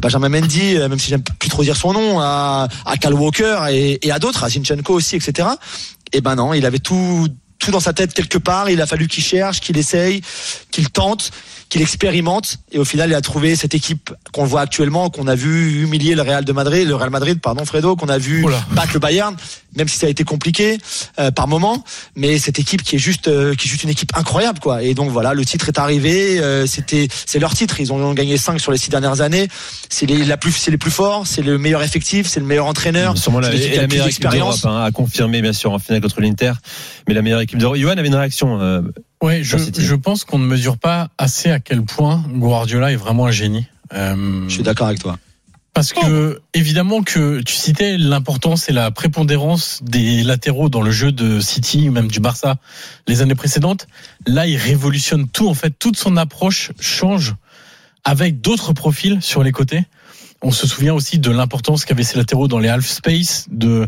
Benjamin 0.00 0.28
Mendy, 0.28 0.76
euh, 0.76 0.88
même 0.88 0.98
si 0.98 1.10
j'aime 1.10 1.22
plus 1.22 1.48
trop 1.48 1.62
dire 1.62 1.76
son 1.76 1.92
nom, 1.92 2.20
à, 2.20 2.68
Cal 3.00 3.14
Walker 3.14 3.66
et, 3.70 4.10
à 4.10 4.18
d'autres, 4.18 4.44
à 4.44 4.48
Zinchenko 4.48 4.94
aussi, 4.94 5.16
etc. 5.16 5.48
Et 6.12 6.20
ben 6.20 6.34
non, 6.34 6.54
il 6.54 6.66
avait 6.66 6.78
tout 6.78 7.28
tout 7.60 7.70
dans 7.70 7.80
sa 7.80 7.92
tête 7.92 8.12
quelque 8.14 8.38
part. 8.38 8.68
Il 8.70 8.80
a 8.80 8.86
fallu 8.86 9.06
qu'il 9.06 9.22
cherche, 9.22 9.60
qu'il 9.60 9.78
essaye, 9.78 10.22
qu'il 10.72 10.90
tente, 10.90 11.30
qu'il 11.68 11.82
expérimente. 11.82 12.58
Et 12.72 12.78
au 12.78 12.84
final, 12.84 13.10
il 13.10 13.14
a 13.14 13.20
trouvé 13.20 13.54
cette 13.54 13.74
équipe 13.74 14.12
qu'on 14.32 14.44
voit 14.44 14.62
actuellement, 14.62 15.08
qu'on 15.10 15.28
a 15.28 15.36
vu 15.36 15.82
humilier 15.82 16.14
le 16.16 16.22
Real 16.22 16.44
de 16.44 16.52
Madrid, 16.52 16.88
le 16.88 16.96
Real 16.96 17.10
Madrid, 17.10 17.38
pardon, 17.40 17.64
Fredo, 17.64 17.94
qu'on 17.94 18.08
a 18.08 18.18
vu 18.18 18.44
Oula. 18.44 18.60
battre 18.72 18.90
le 18.94 18.98
Bayern, 18.98 19.36
même 19.76 19.86
si 19.86 19.96
ça 19.98 20.06
a 20.06 20.10
été 20.10 20.24
compliqué 20.24 20.78
euh, 21.20 21.30
par 21.30 21.46
moment. 21.46 21.84
Mais 22.16 22.38
cette 22.38 22.58
équipe 22.58 22.82
qui 22.82 22.96
est 22.96 22.98
juste, 22.98 23.28
euh, 23.28 23.54
qui 23.54 23.68
est 23.68 23.70
juste 23.70 23.84
une 23.84 23.90
équipe 23.90 24.10
incroyable, 24.16 24.58
quoi. 24.58 24.82
Et 24.82 24.94
donc 24.94 25.10
voilà, 25.10 25.32
le 25.34 25.44
titre 25.44 25.68
est 25.68 25.78
arrivé. 25.78 26.40
euh, 26.40 26.66
C'était, 26.66 27.06
c'est 27.26 27.38
leur 27.38 27.54
titre. 27.54 27.78
Ils 27.78 27.92
ont 27.92 28.14
gagné 28.14 28.36
5 28.36 28.60
sur 28.60 28.72
les 28.72 28.78
six 28.78 28.90
dernières 28.90 29.20
années. 29.20 29.46
C'est 29.88 30.06
les, 30.06 30.24
la 30.24 30.36
plus, 30.36 30.50
c'est 30.52 30.70
les 30.72 30.78
plus 30.78 30.90
forts. 30.90 31.26
C'est 31.26 31.42
le 31.42 31.56
meilleur 31.58 31.82
effectif. 31.82 32.26
C'est 32.26 32.40
le 32.40 32.46
meilleur 32.46 32.66
entraîneur. 32.66 33.16
Sûrement 33.16 33.38
la, 33.38 33.48
la 33.50 33.54
plus 33.56 33.86
meilleure 33.86 34.08
d'Europe, 34.08 34.56
hein, 34.64 34.82
à 34.84 34.90
confirmer 34.90 35.40
bien 35.42 35.52
sûr 35.52 35.72
en 35.72 35.78
finale 35.78 36.00
contre 36.00 36.20
l'Inter, 36.20 36.52
mais 37.06 37.14
la 37.14 37.22
meilleure 37.22 37.40
équipe 37.50 37.58
d'Europe. 37.58 37.76
Johan 37.78 37.92
avait 37.92 38.08
une 38.08 38.14
réaction. 38.14 38.60
euh, 38.60 38.82
Ouais, 39.22 39.42
je 39.44 39.94
pense 39.96 40.24
qu'on 40.24 40.38
ne 40.38 40.46
mesure 40.46 40.78
pas 40.78 41.10
assez 41.18 41.50
à 41.50 41.60
quel 41.60 41.82
point 41.82 42.24
Guardiola 42.28 42.92
est 42.92 42.96
vraiment 42.96 43.26
un 43.26 43.30
génie. 43.30 43.66
Euh, 43.92 44.44
Je 44.48 44.54
suis 44.54 44.62
d'accord 44.62 44.86
avec 44.86 45.00
toi. 45.00 45.18
Parce 45.72 45.92
que, 45.92 46.40
évidemment, 46.52 47.02
que 47.02 47.40
tu 47.42 47.54
citais 47.54 47.96
l'importance 47.96 48.68
et 48.68 48.72
la 48.72 48.90
prépondérance 48.90 49.80
des 49.82 50.22
latéraux 50.24 50.68
dans 50.68 50.82
le 50.82 50.90
jeu 50.90 51.12
de 51.12 51.38
City 51.40 51.88
ou 51.88 51.92
même 51.92 52.08
du 52.08 52.18
Barça 52.18 52.56
les 53.06 53.22
années 53.22 53.36
précédentes. 53.36 53.86
Là, 54.26 54.46
il 54.46 54.56
révolutionne 54.56 55.28
tout. 55.28 55.48
En 55.48 55.54
fait, 55.54 55.70
toute 55.78 55.96
son 55.96 56.16
approche 56.16 56.72
change 56.80 57.34
avec 58.04 58.40
d'autres 58.40 58.72
profils 58.72 59.22
sur 59.22 59.42
les 59.42 59.52
côtés. 59.52 59.84
On 60.42 60.50
se 60.50 60.66
souvient 60.66 60.94
aussi 60.94 61.18
de 61.18 61.30
l'importance 61.30 61.84
qu'avaient 61.84 62.02
ces 62.02 62.16
latéraux 62.18 62.48
dans 62.48 62.58
les 62.58 62.68
half 62.68 62.86
space, 62.86 63.46
de, 63.50 63.86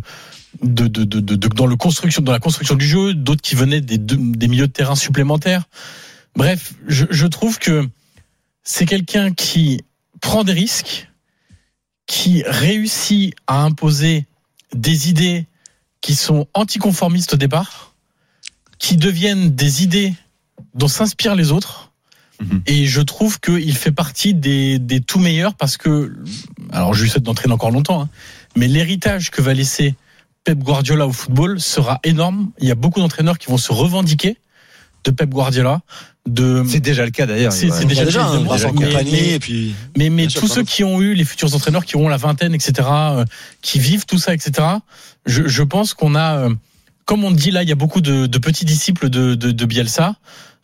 de, 0.62 0.86
de, 0.86 1.04
de, 1.04 1.20
de- 1.20 1.36
de- 1.36 1.48
dans 1.48 1.66
le 1.66 1.76
construction, 1.76 2.22
dans 2.22 2.32
la 2.32 2.40
construction 2.40 2.74
du 2.74 2.86
jeu, 2.86 3.14
d'autres 3.14 3.42
qui 3.42 3.54
venaient 3.54 3.80
des 3.80 4.48
milieux 4.48 4.66
de 4.66 4.72
terrain 4.72 4.96
supplémentaires. 4.96 5.64
Bref, 6.36 6.74
je, 6.86 7.06
je 7.10 7.26
trouve 7.26 7.58
que 7.58 7.88
c'est 8.62 8.86
quelqu'un 8.86 9.32
qui 9.32 9.80
prend 10.20 10.44
des 10.44 10.52
risques, 10.52 11.08
qui 12.06 12.42
réussit 12.46 13.34
à 13.46 13.62
imposer 13.62 14.26
des 14.74 15.08
idées 15.08 15.46
qui 16.00 16.14
sont 16.14 16.46
anticonformistes 16.54 17.34
au 17.34 17.36
départ, 17.36 17.94
qui 18.78 18.96
deviennent 18.96 19.54
des 19.54 19.82
idées 19.82 20.14
dont 20.74 20.88
s'inspirent 20.88 21.34
les 21.36 21.52
autres. 21.52 21.92
Mhm. 22.40 22.62
Et 22.66 22.86
je 22.86 23.00
trouve 23.00 23.40
qu'il 23.40 23.76
fait 23.76 23.92
partie 23.92 24.34
des, 24.34 24.78
des 24.78 25.00
tout 25.00 25.18
meilleurs 25.18 25.54
parce 25.54 25.76
que, 25.76 26.12
alors 26.72 26.92
je 26.94 27.02
lui 27.02 27.10
souhaite 27.10 27.22
d'entraîner 27.22 27.54
encore 27.54 27.70
longtemps, 27.70 28.02
hein, 28.02 28.08
mais 28.56 28.68
l'héritage 28.68 29.30
que 29.30 29.42
va 29.42 29.54
laisser 29.54 29.94
Pep 30.44 30.58
Guardiola 30.58 31.06
au 31.06 31.12
football 31.12 31.60
sera 31.60 32.00
énorme. 32.04 32.50
Il 32.58 32.68
y 32.68 32.70
a 32.70 32.74
beaucoup 32.74 33.00
d'entraîneurs 33.00 33.38
qui 33.38 33.46
vont 33.48 33.58
se 33.58 33.72
revendiquer 33.72 34.36
de 35.04 35.10
Pep 35.10 35.30
Guardiola. 35.30 35.80
De, 36.26 36.62
C'est 36.68 36.80
déjà 36.80 37.04
le 37.04 37.10
cas 37.10 37.26
d'ailleurs. 37.26 37.52
C'est- 37.52 37.70
Ouais. 37.70 37.84
déjà- 37.84 38.04
déjà, 38.04 38.24
un 38.26 38.38
Vincent 38.44 38.72
mais- 38.72 38.86
Compagnie 38.86 39.10
mais- 39.12 39.28
et 39.34 39.38
puis. 39.40 39.74
mais, 39.96 40.08
mais 40.10 40.22
Bien 40.26 40.28
sûr, 40.28 40.40
tous 40.40 40.48
ceux 40.48 40.62
qui 40.62 40.84
ont 40.84 41.00
eu 41.00 41.14
les 41.14 41.24
futurs 41.24 41.52
entraîneurs, 41.54 41.84
qui 41.84 41.96
auront 41.96 42.08
la 42.08 42.16
vingtaine, 42.16 42.54
etc., 42.54 42.88
euh, 42.92 43.24
qui 43.60 43.80
vivent 43.80 44.04
tout 44.06 44.18
ça, 44.18 44.32
etc., 44.32 44.52
je, 45.26 45.48
je 45.48 45.62
pense 45.64 45.94
qu'on 45.94 46.14
a, 46.14 46.36
euh, 46.36 46.54
comme 47.06 47.24
on 47.24 47.32
dit 47.32 47.50
là, 47.50 47.64
il 47.64 47.68
y 47.68 47.72
a 47.72 47.76
beaucoup 47.76 48.00
de, 48.00 48.26
de 48.26 48.38
petits 48.38 48.64
disciples 48.64 49.10
de, 49.10 49.34
de, 49.34 49.50
de 49.50 49.64
Bielsa, 49.64 50.14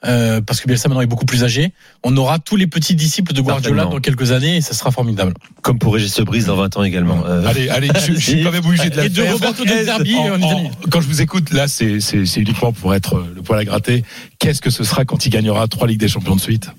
euh, 0.05 0.41
parce 0.41 0.61
que 0.61 0.69
Bielsa 0.69 0.89
maintenant 0.89 1.01
est 1.03 1.07
beaucoup 1.07 1.25
plus 1.27 1.43
âgé. 1.45 1.73
On 2.05 2.17
aura 2.17 2.39
tous 2.39 2.57
les 2.57 2.67
petits 2.67 2.95
disciples 2.95 3.33
de 3.33 3.41
Guardiola 3.41 3.85
dans 3.85 3.99
quelques 4.01 4.31
années 4.33 4.57
et 4.59 4.61
ça 4.61 4.73
sera 4.75 4.91
formidable. 4.91 5.35
Comme 5.63 5.79
pour 5.79 5.95
Régis 5.95 6.13
Sebrise 6.15 6.47
dans 6.47 6.57
20 6.57 6.77
ans 6.77 6.85
également. 6.85 7.25
Euh, 7.27 7.47
Allez, 7.47 7.69
allez, 7.69 7.89
je, 8.07 8.15
je 8.15 8.21
suis 8.21 8.43
quand 8.45 8.53
même 8.53 8.65
obligé 8.65 8.91
de 8.91 8.97
la 8.97 9.07
Et 9.07 9.09
de 9.09 9.15
faire. 9.15 9.33
Roberto 9.33 9.65
De 9.65 9.69
Zerbi 9.71 10.15
En- 10.17 10.21
en 10.21 10.33
en- 10.35 10.37
Italie. 10.39 10.69
quand 10.91 11.01
je 11.01 11.09
vous 11.09 11.21
écoute, 11.21 11.51
là, 11.53 11.67
c'est 11.69 12.01
c'est- 12.01 12.27
c'est 12.27 12.41
uniquement 12.41 12.73
pour 12.73 12.95
être 12.95 13.17
euh, 13.17 13.33
le 13.35 13.43
poil 13.43 13.59
à 13.59 13.65
gratter. 13.65 14.05
Qu'est-ce 14.39 14.61
que 14.61 14.71
ce 14.71 14.85
sera 14.85 15.05
quand 15.05 15.27
il 15.27 15.31
gagnera 15.31 15.67
trois 15.67 15.87
Ligues 15.89 15.99
des 16.01 16.09
Champions 16.09 16.37
de 16.37 16.41
suite? 16.41 16.71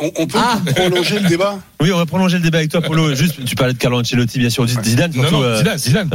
On, 0.00 0.10
on 0.16 0.26
peut 0.26 0.38
prolonger 0.74 1.18
le 1.20 1.28
débat 1.28 1.58
Oui, 1.80 1.90
on 1.92 1.96
va 1.96 2.06
prolonger 2.06 2.36
le 2.36 2.42
débat 2.42 2.58
avec 2.58 2.70
toi, 2.70 2.82
Polo. 2.82 3.14
Juste, 3.14 3.44
tu 3.44 3.54
parlais 3.54 3.72
de 3.72 3.78
Carlo 3.78 3.98
Ancelotti, 4.00 4.38
bien 4.38 4.50
sûr, 4.50 4.66
Zidane, 4.66 5.12
Non, 5.14 5.22
surtout. 5.22 5.36
non, 5.36 5.42
euh, 5.42 5.56
Zidane, 5.58 5.78
Zidane. 5.78 6.08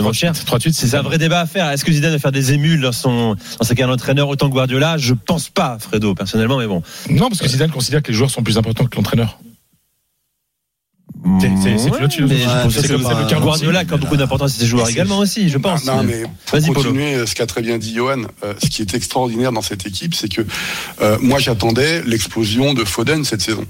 de 0.57 0.61
suite, 0.61 0.75
C'est 0.75 0.95
un 0.95 1.01
vrai 1.01 1.17
débat 1.17 1.41
à 1.41 1.45
faire. 1.47 1.69
Est-ce 1.69 1.83
que 1.83 1.91
Zidane 1.91 2.11
va 2.11 2.19
faire 2.19 2.31
des 2.31 2.53
émules 2.53 2.81
dans 2.81 2.91
son 2.91 3.35
dans 3.59 3.65
sa 3.65 3.73
carrière 3.75 3.87
d'entraîneur 3.87 4.27
autant 4.29 4.47
que 4.49 4.53
Guardiola? 4.53 4.97
Je 4.97 5.13
pense 5.13 5.49
pas, 5.49 5.77
Fredo, 5.79 6.13
personnellement, 6.15 6.57
mais 6.57 6.67
bon. 6.67 6.83
Non, 7.09 7.29
parce 7.29 7.39
que 7.41 7.47
Zidane 7.47 7.71
considère 7.71 8.01
que 8.03 8.09
les 8.11 8.17
joueurs 8.17 8.29
sont 8.31 8.43
plus 8.43 8.57
importants 8.57 8.85
que 8.85 8.95
l'entraîneur. 8.95 9.39
C'est 11.39 11.77
c'est 11.77 11.89
pas- 11.89 11.99
le 11.99 13.27
cas. 13.29 13.39
Guardiola 13.39 13.79
a 13.79 13.83
beaucoup 13.97 14.17
d'importance 14.17 14.55
à 14.55 14.59
ses 14.59 14.65
joueurs 14.65 14.87
c'est- 14.87 14.93
également 14.93 15.19
aussi, 15.19 15.49
je 15.49 15.57
pense. 15.57 15.85
Non, 15.85 16.03
mais 16.03 16.23
pour 16.45 16.73
continuer 16.73 17.13
euh, 17.15 17.25
ce 17.25 17.35
qu'a 17.35 17.45
très 17.45 17.61
bien 17.61 17.77
dit 17.77 17.93
Johan, 17.95 18.23
euh, 18.43 18.53
ce 18.63 18.69
qui 18.69 18.81
est 18.81 18.93
extraordinaire 18.93 19.51
dans 19.51 19.61
cette 19.61 19.85
équipe, 19.85 20.15
c'est 20.15 20.29
que 20.33 20.41
euh, 21.01 21.17
moi 21.21 21.39
j'attendais 21.39 22.01
l'explosion 22.03 22.73
de 22.73 22.83
Foden 22.83 23.23
cette 23.23 23.41
saison. 23.41 23.65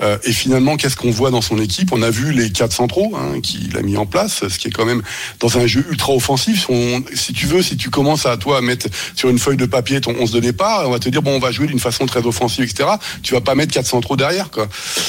Euh, 0.00 0.18
et 0.24 0.32
finalement, 0.32 0.76
qu'est-ce 0.76 0.96
qu'on 0.96 1.10
voit 1.10 1.30
dans 1.30 1.42
son 1.42 1.58
équipe? 1.58 1.92
On 1.92 2.02
a 2.02 2.10
vu 2.10 2.32
les 2.32 2.50
quatre 2.50 2.72
centraux 2.72 3.14
hein, 3.16 3.40
qu'il 3.40 3.76
a 3.76 3.82
mis 3.82 3.96
en 3.96 4.06
place, 4.06 4.48
ce 4.48 4.58
qui 4.58 4.68
est 4.68 4.70
quand 4.70 4.84
même 4.84 5.02
dans 5.40 5.58
un 5.58 5.66
jeu 5.66 5.84
ultra 5.90 6.12
offensif. 6.12 6.68
Si 7.14 7.32
tu 7.32 7.46
veux, 7.46 7.62
si 7.62 7.76
tu 7.76 7.90
commences 7.90 8.26
à 8.26 8.36
toi 8.36 8.58
à 8.58 8.60
mettre 8.60 8.86
sur 9.14 9.28
une 9.28 9.38
feuille 9.38 9.56
de 9.56 9.66
papier 9.66 10.00
ton 10.00 10.14
11 10.18 10.32
de 10.32 10.40
départ, 10.40 10.88
on 10.88 10.90
va 10.90 10.98
te 10.98 11.08
dire 11.08 11.22
bon, 11.22 11.36
on 11.36 11.38
va 11.38 11.52
jouer 11.52 11.66
d'une 11.66 11.80
façon 11.80 12.06
très 12.06 12.24
offensive, 12.26 12.64
etc. 12.64 12.88
Tu 13.22 13.34
vas 13.34 13.40
pas 13.40 13.54
mettre 13.54 13.72
quatre 13.72 13.86
centraux 13.86 14.16
derrière, 14.16 14.50
quoi. 14.50 14.68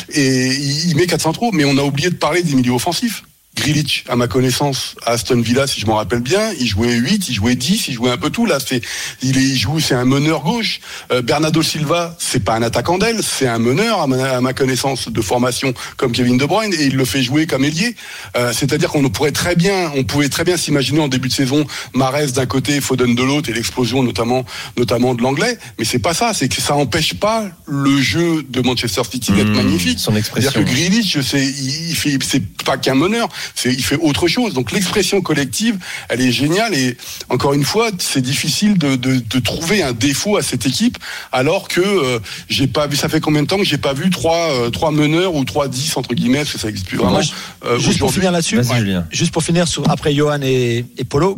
Et 0.09 0.47
il, 0.47 0.89
il 0.89 0.95
met 0.95 1.07
quatre 1.07 1.21
centraux, 1.21 1.51
mais 1.51 1.65
on 1.65 1.77
a 1.77 1.83
oublié 1.83 2.09
de 2.09 2.15
parler 2.15 2.43
des 2.43 2.55
milieux 2.55 2.73
offensifs. 2.73 3.23
Grilich, 3.55 4.03
à 4.09 4.15
ma 4.15 4.27
connaissance, 4.27 4.95
à 5.05 5.11
Aston 5.11 5.39
Villa, 5.39 5.67
si 5.67 5.79
je 5.79 5.85
m'en 5.85 5.95
rappelle 5.95 6.21
bien, 6.21 6.51
il 6.59 6.65
jouait 6.67 6.93
8, 6.93 7.29
il 7.29 7.35
jouait 7.35 7.55
10, 7.55 7.87
il 7.89 7.93
jouait 7.93 8.09
un 8.09 8.17
peu 8.17 8.31
tout. 8.31 8.47
Là, 8.47 8.57
c'est, 8.59 8.81
il, 9.21 9.37
est, 9.37 9.41
il 9.41 9.57
joue, 9.57 9.79
c'est 9.79 9.93
un 9.93 10.05
meneur 10.05 10.41
gauche. 10.41 10.79
Euh, 11.11 11.21
Bernardo 11.21 11.61
Silva, 11.61 12.15
c'est 12.19 12.43
pas 12.43 12.55
un 12.55 12.63
attaquant 12.63 12.97
d'aile, 12.97 13.21
c'est 13.21 13.47
un 13.47 13.59
meneur, 13.59 14.01
à 14.01 14.07
ma, 14.07 14.37
à 14.37 14.41
ma 14.41 14.53
connaissance, 14.53 15.07
de 15.07 15.21
formation 15.21 15.73
comme 15.97 16.11
Kevin 16.13 16.37
De 16.37 16.45
Bruyne, 16.45 16.73
et 16.73 16.85
il 16.85 16.95
le 16.95 17.05
fait 17.05 17.21
jouer 17.21 17.45
comme 17.45 17.63
ailier. 17.63 17.95
Euh, 18.35 18.51
c'est-à-dire 18.53 18.89
qu'on 18.89 19.07
pourrait 19.09 19.31
très 19.31 19.55
bien, 19.55 19.91
on 19.95 20.03
pouvait 20.03 20.29
très 20.29 20.43
bien 20.43 20.57
s'imaginer 20.57 20.99
en 21.01 21.07
début 21.07 21.27
de 21.27 21.33
saison, 21.33 21.65
Marès 21.93 22.33
d'un 22.33 22.47
côté, 22.47 22.81
Foden 22.81 23.13
de 23.13 23.23
l'autre, 23.23 23.49
et 23.49 23.53
l'explosion 23.53 24.01
notamment, 24.01 24.45
notamment 24.77 25.13
de 25.13 25.21
l'anglais. 25.21 25.59
Mais 25.77 25.85
c'est 25.85 25.99
pas 25.99 26.15
ça, 26.15 26.33
c'est 26.33 26.47
que 26.49 26.59
ça 26.59 26.73
empêche 26.73 27.13
pas 27.13 27.45
le 27.67 28.01
jeu 28.01 28.43
de 28.49 28.61
Manchester 28.61 29.03
City 29.09 29.31
d'être 29.31 29.43
Mmh, 29.49 29.55
magnifique. 29.55 29.99
Son 29.99 30.11
C'est-à-dire 30.13 30.19
expression. 30.49 30.63
que 30.63 30.65
Grealish, 30.69 31.11
je 31.17 31.21
sais, 31.21 31.45
il 31.45 31.89
il 31.89 31.95
fait, 31.95 32.17
c'est 32.23 32.41
pas 32.63 32.77
qu'un 32.77 32.95
meneur, 32.95 33.27
c'est 33.42 33.42
il 33.65 33.83
fait 33.83 33.97
autre 33.97 34.27
chose. 34.27 34.53
Donc 34.53 34.71
l'expression 34.71 35.21
collective, 35.21 35.77
elle 36.09 36.21
est 36.21 36.31
géniale 36.31 36.73
et 36.73 36.97
encore 37.29 37.53
une 37.53 37.63
fois, 37.63 37.89
c'est 37.99 38.21
difficile 38.21 38.77
de, 38.77 38.95
de, 38.95 39.15
de 39.19 39.39
trouver 39.39 39.83
un 39.83 39.93
défaut 39.93 40.37
à 40.37 40.41
cette 40.43 40.65
équipe 40.65 40.97
alors 41.31 41.67
que 41.67 41.81
euh, 41.81 42.19
j'ai 42.49 42.67
pas 42.67 42.87
vu. 42.87 42.95
Ça 42.97 43.09
fait 43.09 43.19
combien 43.21 43.41
de 43.43 43.47
temps 43.47 43.57
que 43.57 43.63
j'ai 43.63 43.77
pas 43.77 43.93
vu 43.93 44.09
trois 44.09 44.49
euh, 44.51 44.69
trois 44.69 44.91
meneurs 44.91 45.35
ou 45.35 45.43
trois 45.45 45.67
10 45.67 45.97
entre 45.97 46.13
guillemets 46.13 46.39
parce 46.39 46.51
que 46.53 46.59
ça 46.59 46.69
existe 46.69 46.87
plus 46.87 46.97
vraiment. 46.97 47.19
Euh, 47.65 47.79
Juste 47.79 47.99
pour 47.99 48.13
finir 48.13 48.31
là-dessus, 48.31 48.59
Julien. 48.63 49.05
juste 49.11 49.31
pour 49.33 49.43
finir 49.43 49.67
sur, 49.67 49.89
après 49.89 50.13
Johan 50.13 50.39
et, 50.41 50.85
et 50.97 51.03
Polo, 51.03 51.37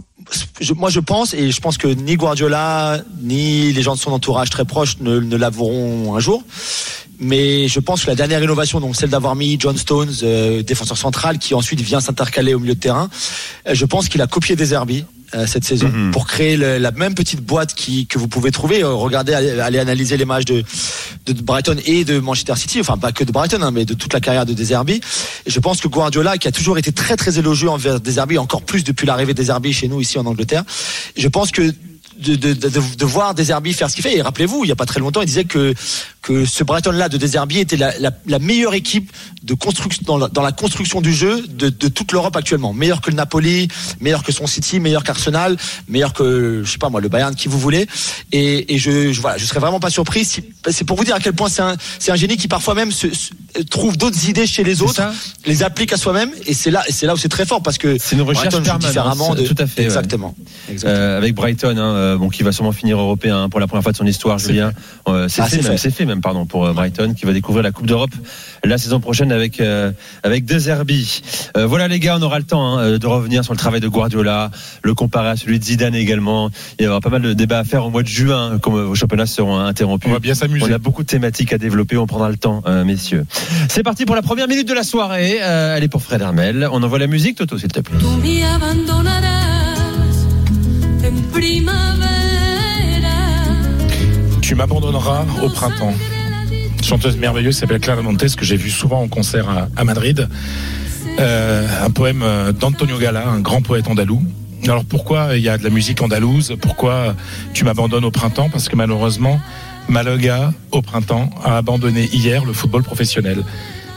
je- 0.60 0.74
moi 0.74 0.90
je 0.90 1.00
pense, 1.00 1.34
et 1.34 1.52
je 1.52 1.60
pense 1.62 1.78
que 1.78 1.88
ni 1.88 2.16
Guardiola, 2.16 3.02
ni 3.22 3.72
les 3.74 3.82
gens 3.82 3.96
de 3.96 4.00
son 4.00 4.12
entourage 4.12 4.50
très 4.50 4.66
proches 4.66 4.98
ne, 5.02 5.20
ne 5.20 5.36
l'avoueront 5.38 6.16
un 6.16 6.20
jour, 6.20 6.44
mais 7.20 7.68
je 7.68 7.80
pense 7.80 8.04
que 8.04 8.08
la 8.08 8.16
dernière 8.16 8.42
innovation, 8.44 8.80
donc 8.80 8.96
celle 8.96 9.10
d'avoir 9.10 9.36
mis 9.36 9.58
John 9.60 9.78
Stones, 9.78 10.14
euh, 10.24 10.64
défenseur 10.64 10.98
central, 10.98 11.38
qui 11.40 11.54
ensuite 11.54 11.82
vient 11.82 12.00
s'intercaler 12.00 12.54
au 12.54 12.60
milieu 12.60 12.76
de 12.76 12.80
terrain, 12.80 13.10
euh, 13.68 13.74
je 13.74 13.86
pense 13.86 14.10
qu'il 14.10 14.22
a 14.22 14.28
copié 14.28 14.56
des 14.56 14.74
Herbie 14.74 15.06
euh, 15.34 15.48
cette 15.48 15.64
saison 15.66 15.88
Mhm. 15.90 16.12
pour 16.12 16.28
créer 16.28 16.56
le- 16.56 16.78
la 16.78 16.92
même 16.92 17.16
petite 17.16 17.42
boîte 17.42 17.74
qui, 17.74 18.06
que 18.06 18.20
vous 18.20 18.28
pouvez 18.28 18.52
trouver. 18.52 18.84
Euh, 18.84 18.94
regardez, 18.94 19.34
allez, 19.34 19.60
allez 19.60 19.80
analyser 19.80 20.18
les 20.18 20.24
matchs 20.26 20.46
de, 20.46 20.64
de 21.26 21.34
Brighton 21.42 21.78
et 21.86 22.06
de 22.06 22.20
Manchester 22.20 22.56
City, 22.56 22.80
enfin 22.80 22.98
pas 22.98 23.12
que 23.12 23.24
de 23.24 23.32
Brighton, 23.32 23.62
hein, 23.64 23.72
mais 23.72 23.86
de 23.86 23.96
toute 23.96 24.14
la 24.14 24.20
carrière 24.20 24.46
de 24.46 24.54
Deserbi. 24.54 25.02
Et 25.46 25.50
je 25.52 25.60
pense 25.60 25.82
que 25.82 25.88
Guardiola, 25.88 26.38
qui 26.38 26.48
a 26.48 26.52
toujours 26.52 26.78
été 26.78 26.92
très 26.92 27.16
très 27.18 27.40
élogieux 27.40 27.70
envers 27.70 28.00
Deserbi, 28.00 28.38
encore 28.38 28.62
plus 28.62 28.84
depuis 28.84 29.08
l'arrivée 29.08 29.34
de 29.34 29.40
Deserbi 29.42 29.74
chez 29.74 29.88
nous 29.88 30.00
ici 30.00 30.20
en 30.20 30.26
Angleterre, 30.28 30.64
je 31.18 31.28
pense 31.28 31.52
que 31.52 31.74
de, 32.18 32.36
de, 32.36 32.54
de, 32.54 32.70
de 32.98 33.06
voir 33.06 33.34
Deserbi 33.36 33.74
faire 33.74 33.90
ce 33.90 33.96
qu'il 33.96 34.04
fait. 34.04 34.18
Et 34.18 34.22
rappelez-vous, 34.22 34.64
il 34.64 34.68
y 34.70 34.72
a 34.72 34.76
pas 34.76 34.86
très 34.86 35.00
longtemps, 35.00 35.22
il 35.22 35.28
disait 35.28 35.46
que 35.46 35.74
que 36.22 36.44
ce 36.44 36.64
Brighton-là 36.64 37.08
de 37.08 37.18
Deserbi 37.18 37.60
était 37.60 37.78
la, 37.78 37.96
la, 38.00 38.12
la 38.26 38.40
meilleure 38.40 38.74
équipe 38.74 39.12
de 39.44 39.54
construction 39.54 40.02
dans 40.08 40.18
la, 40.18 40.28
dans 40.28 40.42
la 40.42 40.52
construction 40.52 41.00
du 41.00 41.14
jeu 41.14 41.46
de, 41.48 41.70
de 41.70 41.88
toute 41.88 42.12
l'Europe 42.14 42.36
actuellement. 42.36 42.74
Meilleur 42.74 43.00
que 43.02 43.12
le 43.12 43.16
Napoli, 43.16 43.68
meilleur 44.02 44.24
que 44.24 44.32
son 44.32 44.48
City, 44.48 44.80
meilleur 44.80 45.04
qu'Arsenal, 45.04 45.56
meilleur 45.88 46.14
que 46.14 46.64
je 46.66 46.72
sais 46.72 46.80
pas 46.80 46.90
moi 46.90 47.00
le 47.00 47.10
Bayern, 47.10 47.36
qui 47.36 47.48
vous 47.48 47.60
voulez. 47.60 47.86
Et, 48.32 48.74
et 48.74 48.80
je, 48.80 49.14
je 49.14 49.22
voilà, 49.22 49.38
je 49.38 49.46
serais 49.46 49.60
vraiment 49.60 49.80
pas 49.80 49.92
surpris. 49.92 50.26
Si, 50.26 50.44
c'est 50.72 50.84
pour 50.84 50.98
vous 50.98 51.04
dire 51.04 51.14
à 51.14 51.20
quel 51.20 51.34
point 51.34 51.48
c'est 51.48 51.62
un 51.62 51.76
c'est 52.00 52.12
un 52.12 52.16
génie 52.16 52.38
qui 52.38 52.48
parfois 52.48 52.74
même 52.74 52.92
se, 52.92 53.08
se- 53.14 53.62
trouve 53.70 53.96
d'autres 53.96 54.28
idées 54.28 54.48
chez 54.48 54.64
les 54.64 54.82
autres, 54.82 55.04
les 55.46 55.62
applique 55.62 55.94
à 55.94 55.98
soi-même. 55.98 56.32
Et 56.48 56.56
c'est 56.56 56.72
là 56.72 56.84
et 56.88 56.92
c'est 56.92 57.06
là 57.06 57.14
où 57.14 57.18
c'est 57.18 57.30
très 57.30 57.46
fort 57.46 57.62
parce 57.62 57.78
que 57.78 57.98
C'est 58.00 58.16
une 58.16 58.24
recherche 58.24 58.50
Brighton 58.50 58.72
joue 58.74 58.80
différemment 58.80 59.36
de 59.36 59.44
tout 59.46 59.56
à 59.60 59.68
fait, 59.68 59.82
ouais. 59.82 59.86
Exactement. 59.86 60.36
Euh, 60.86 61.18
avec 61.20 61.36
Brighton, 61.36 61.78
hein, 61.78 61.96
euh, 62.06 62.18
bon, 62.18 62.30
qui 62.30 62.44
va 62.44 62.52
sûrement 62.52 62.72
finir 62.72 63.00
européen 63.00 63.44
hein, 63.44 63.50
pour 63.50 63.60
la 63.60 63.68
première 63.68 63.84
fois 63.84 63.92
de 63.92 63.98
son 63.98 64.06
histoire, 64.06 64.40
C'est 64.40 64.50
Julien. 64.54 64.72
Euh, 65.08 65.28
c'est 65.28 65.42
Ah, 65.42 65.48
fait, 65.48 65.62
fait. 65.62 65.92
fait 65.92 66.06
même, 66.06 66.22
pardon, 66.22 66.46
pour 66.46 66.66
euh, 66.66 66.74
Brighton, 66.74 67.14
qui 67.18 67.26
va 67.26 67.34
découvrir 67.34 67.64
la 67.64 67.72
Coupe 67.72 67.86
d'Europe 67.88 68.12
la 68.66 68.78
saison 68.78 69.00
prochaine 69.00 69.32
avec 69.32 69.60
euh, 69.60 69.92
avec 70.24 70.46
De 70.46 70.58
Zerbi. 70.58 71.22
Euh, 71.58 71.66
voilà 71.66 71.88
les 71.88 72.00
gars, 72.00 72.18
on 72.18 72.22
aura 72.22 72.40
le 72.40 72.46
temps 72.46 72.78
hein, 72.78 72.98
de 72.98 73.08
revenir 73.08 73.44
sur 73.44 73.54
le 73.54 73.60
travail 73.60 73.80
de 73.80 73.88
Guardiola, 73.88 74.52
le 74.84 74.94
comparer 74.94 75.30
à 75.30 75.36
celui 75.36 75.60
de 75.60 75.64
Zidane 75.64 75.96
également. 75.96 76.50
Il 76.80 76.86
y 76.86 76.88
aura 76.88 77.00
pas 77.02 77.10
mal 77.10 77.22
de 77.22 77.34
débats 77.34 77.60
à 77.60 77.64
faire 77.64 77.86
au 77.86 77.90
mois 77.90 78.04
de 78.04 78.08
juin, 78.08 78.58
comme 78.60 78.76
euh, 78.76 78.86
vos 78.86 78.96
championnats 78.96 79.26
seront 79.26 79.58
interrompus. 79.60 80.10
On 80.10 80.14
va 80.14 80.20
bien 80.20 80.36
s'amuser. 80.36 80.66
On 80.70 80.74
a 80.74 80.78
beaucoup 80.78 81.04
de 81.04 81.08
thématiques 81.08 81.54
à 81.54 81.58
développer, 81.58 81.98
on 81.98 82.08
prendra 82.08 82.30
le 82.30 82.38
temps, 82.38 82.64
euh, 82.68 82.84
messieurs. 82.84 83.26
C'est 83.70 83.84
parti 83.84 84.06
pour 84.06 84.16
la 84.16 84.22
première 84.22 84.48
minute 84.48 84.68
de 84.68 84.74
la 84.74 84.84
soirée. 84.84 85.38
Euh, 85.42 85.76
elle 85.76 85.84
est 85.84 85.88
pour 85.88 86.02
Fred 86.02 86.22
Hermel. 86.22 86.68
On 86.72 86.82
envoie 86.84 87.00
la 87.00 87.08
musique, 87.08 87.38
Toto, 87.38 87.58
s'il 87.58 87.72
te 87.72 87.80
plaît. 87.80 87.98
Tu 94.56 94.60
m'abandonneras 94.60 95.26
au 95.44 95.50
printemps. 95.50 95.94
Chanteuse 96.82 97.18
merveilleuse 97.18 97.58
s'appelle 97.58 97.82
Clara 97.82 98.02
Montes, 98.02 98.38
que 98.38 98.46
j'ai 98.46 98.56
vue 98.56 98.70
souvent 98.70 99.02
en 99.02 99.10
concert 99.10 99.50
à, 99.50 99.68
à 99.76 99.84
Madrid. 99.84 100.30
Euh, 101.20 101.68
un 101.84 101.90
poème 101.90 102.22
euh, 102.24 102.54
d'Antonio 102.54 102.98
Gala, 102.98 103.28
un 103.28 103.42
grand 103.42 103.62
poète 103.62 103.90
andalou. 103.90 104.24
Alors 104.64 104.86
pourquoi 104.86 105.36
il 105.36 105.44
y 105.44 105.50
a 105.50 105.58
de 105.58 105.64
la 105.66 105.70
musique 105.70 106.02
andalouse? 106.02 106.56
Pourquoi 106.62 107.16
tu 107.54 107.66
m'abandonnes 107.66 108.06
au 108.06 108.12
printemps? 108.12 108.50
Parce 108.50 108.70
que 108.70 108.78
malheureusement, 108.78 109.42
Malaga, 109.90 110.54
au 110.72 110.82
printemps, 110.82 111.30
a 111.44 111.58
abandonné 111.58 112.06
hier 112.14 112.46
le 112.46 112.54
football 112.54 112.84
professionnel. 112.84 113.44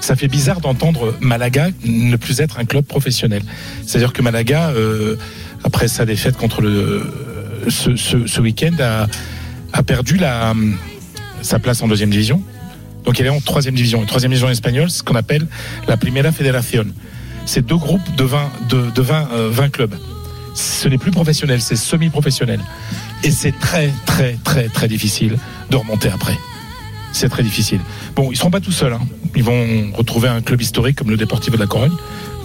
Ça 0.00 0.16
fait 0.16 0.26
bizarre 0.26 0.60
d'entendre 0.60 1.14
Malaga 1.20 1.68
ne 1.84 2.16
plus 2.16 2.40
être 2.40 2.58
un 2.58 2.64
club 2.64 2.84
professionnel. 2.84 3.42
C'est-à-dire 3.86 4.12
que 4.12 4.22
Malaga, 4.22 4.70
euh, 4.70 5.14
après 5.62 5.86
sa 5.86 6.04
défaite 6.04 6.36
contre 6.36 6.62
le 6.62 7.06
ce, 7.68 7.94
ce, 7.94 8.26
ce 8.26 8.40
week-end, 8.40 8.74
a, 8.80 9.06
a 9.72 9.82
perdu 9.82 10.18
sa 11.42 11.58
place 11.58 11.82
en 11.82 11.88
deuxième 11.88 12.10
division. 12.10 12.42
Donc 13.04 13.18
elle 13.20 13.26
est 13.26 13.30
en 13.30 13.40
troisième 13.40 13.74
division. 13.74 14.04
Troisième 14.04 14.30
division 14.30 14.50
espagnole, 14.50 14.90
ce 14.90 15.02
qu'on 15.02 15.14
appelle 15.14 15.46
la 15.86 15.96
Primera 15.96 16.32
Federación. 16.32 16.86
C'est 17.46 17.64
deux 17.64 17.76
groupes 17.76 18.14
de 18.16 18.24
20, 18.24 18.50
de, 18.68 18.90
de 18.90 19.02
20, 19.02 19.28
euh, 19.32 19.48
20 19.50 19.68
clubs. 19.70 19.94
Ce 20.54 20.88
n'est 20.88 20.98
plus 20.98 21.10
professionnel, 21.12 21.60
c'est 21.60 21.76
semi-professionnel. 21.76 22.60
Et 23.24 23.30
c'est 23.30 23.58
très, 23.58 23.90
très, 24.06 24.36
très, 24.44 24.68
très 24.68 24.88
difficile 24.88 25.38
de 25.70 25.76
remonter 25.76 26.08
après. 26.10 26.36
C'est 27.12 27.28
très 27.28 27.42
difficile. 27.42 27.80
Bon, 28.14 28.30
ils 28.30 28.36
seront 28.36 28.50
pas 28.50 28.60
tout 28.60 28.72
seuls. 28.72 28.92
hein. 28.92 29.00
Ils 29.34 29.44
vont 29.44 29.92
retrouver 29.94 30.28
un 30.28 30.42
club 30.42 30.60
historique 30.60 30.96
comme 30.96 31.10
le 31.10 31.16
Deportivo 31.16 31.56
de 31.56 31.62
la 31.62 31.66
Corogne. 31.68 31.92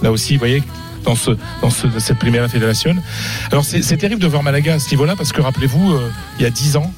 Là 0.02 0.10
aussi, 0.12 0.34
vous 0.34 0.38
voyez, 0.38 0.62
dans, 1.04 1.14
ce, 1.16 1.30
dans 1.62 1.70
ce, 1.70 1.86
cette 1.98 2.18
Primera 2.18 2.48
Federación. 2.48 2.96
Alors 3.50 3.64
c'est 3.64 3.96
terrible 3.96 4.20
de 4.20 4.26
voir 4.26 4.42
Malaga 4.42 4.74
à 4.74 4.78
ce 4.78 4.90
niveau-là 4.90 5.14
parce 5.16 5.32
que 5.32 5.40
rappelez-vous, 5.40 5.92
euh, 5.92 6.10
il 6.38 6.42
y 6.42 6.46
a 6.46 6.50
10 6.50 6.76
ans, 6.76 6.92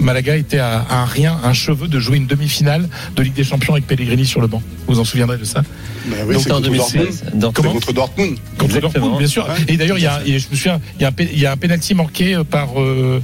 Malaga 0.00 0.36
était 0.36 0.58
à, 0.58 0.80
à 0.88 1.02
un 1.02 1.04
rien, 1.04 1.36
un 1.44 1.52
cheveu 1.52 1.86
de 1.86 2.00
jouer 2.00 2.16
une 2.16 2.26
demi-finale 2.26 2.88
de 3.14 3.22
Ligue 3.22 3.34
des 3.34 3.44
Champions 3.44 3.74
avec 3.74 3.86
Pellegrini 3.86 4.26
sur 4.26 4.40
le 4.40 4.48
banc. 4.48 4.60
Vous 4.88 4.94
vous 4.94 5.00
en 5.00 5.04
souviendrez 5.04 5.36
de 5.38 5.44
ça? 5.44 5.62
Bah 6.06 6.16
oui, 6.26 6.34
Donc 6.34 6.46
en 6.50 6.54
contre 6.56 6.70
Dortmund. 6.70 7.04
2016. 7.06 7.24
dans- 7.34 7.48
C'est 7.50 7.54
Comment 7.54 7.72
contre 7.72 7.92
Dortmund. 7.92 8.36
Contre 8.58 8.64
Exactement. 8.76 8.90
Dortmund, 8.92 9.18
bien 9.18 9.28
sûr. 9.28 9.44
Ouais. 9.46 9.54
Et 9.68 9.76
d'ailleurs, 9.76 9.98
il 9.98 10.02
y 10.04 10.06
a, 10.08 10.20
je 10.24 10.32
me 10.32 10.56
souviens, 10.56 10.80
il 10.98 11.02
y 11.02 11.04
a 11.04 11.08
un, 11.08 11.12
pé- 11.12 11.30
il 11.32 11.38
y 11.38 11.46
a 11.46 11.52
un 11.52 11.56
penalty 11.56 11.94
manqué 11.94 12.34
euh, 12.34 12.42
par. 12.42 12.80
Euh, 12.80 13.20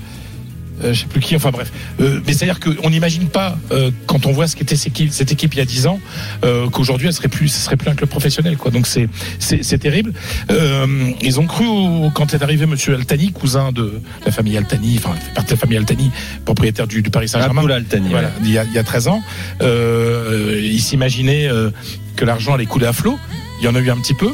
je 0.83 0.93
sais 1.01 1.07
plus 1.07 1.21
qui, 1.21 1.35
enfin 1.37 1.51
bref. 1.51 1.71
Euh, 2.01 2.21
mais 2.27 2.33
c'est-à-dire 2.33 2.61
qu'on 2.61 2.91
n'imagine 2.91 3.29
pas, 3.29 3.59
euh, 3.73 3.91
quand 4.07 4.27
on 4.27 4.33
voit 4.33 4.47
ce 4.47 4.57
qu'était 4.57 4.77
cette 4.77 5.33
équipe, 5.33 5.55
il 5.55 5.59
y 5.59 5.61
a 5.61 5.65
10 5.65 5.87
ans, 5.87 6.01
euh, 6.45 6.69
qu'aujourd'hui 6.69 7.07
elle 7.09 7.13
serait 7.13 7.29
plus, 7.29 7.49
ce 7.49 7.59
serait 7.65 7.77
plus 7.77 7.89
un 7.91 7.95
club 7.95 8.09
professionnel, 8.11 8.57
quoi. 8.57 8.71
Donc 8.71 8.87
c'est, 8.87 9.09
c'est, 9.39 9.79
terrible. 9.79 10.13
Euh, 10.51 10.87
ils 11.23 11.39
ont 11.41 11.47
cru 11.47 11.67
au- 11.67 12.11
quand 12.15 12.35
est 12.35 12.43
arrivé 12.43 12.67
Monsieur 12.67 12.95
Altani, 12.95 13.33
cousin 13.33 13.73
de 13.73 14.01
la 14.27 14.33
famille 14.33 14.57
Altani, 14.57 14.99
enfin 14.99 15.15
fait 15.15 15.33
partie 15.35 15.51
de 15.51 15.55
la 15.55 15.61
famille 15.61 15.79
Altani, 15.79 16.11
propriétaire 16.45 16.87
du, 16.87 17.03
du 17.03 17.11
Paris 17.11 17.29
Saint-Germain. 17.29 17.61
Abdullah 17.63 17.77
Altani, 17.77 18.09
Voilà, 18.11 18.29
ouais. 18.29 18.35
il 18.45 18.51
y 18.51 18.59
a, 18.59 18.65
il 18.65 18.73
y 18.73 18.79
a 18.79 18.85
13 18.85 19.09
ans, 19.09 19.23
euh, 19.63 20.61
ils 20.63 20.81
s'imaginaient 20.81 21.49
euh, 21.49 21.71
que 22.17 22.25
l'argent 22.25 22.55
allait 22.55 22.67
couler 22.67 22.87
à 22.87 22.93
flot. 22.93 23.19
Il 23.61 23.65
y 23.65 23.69
en 23.69 23.75
a 23.75 23.81
eu 23.81 23.91
un 23.91 23.97
petit 23.97 24.15
peu, 24.15 24.31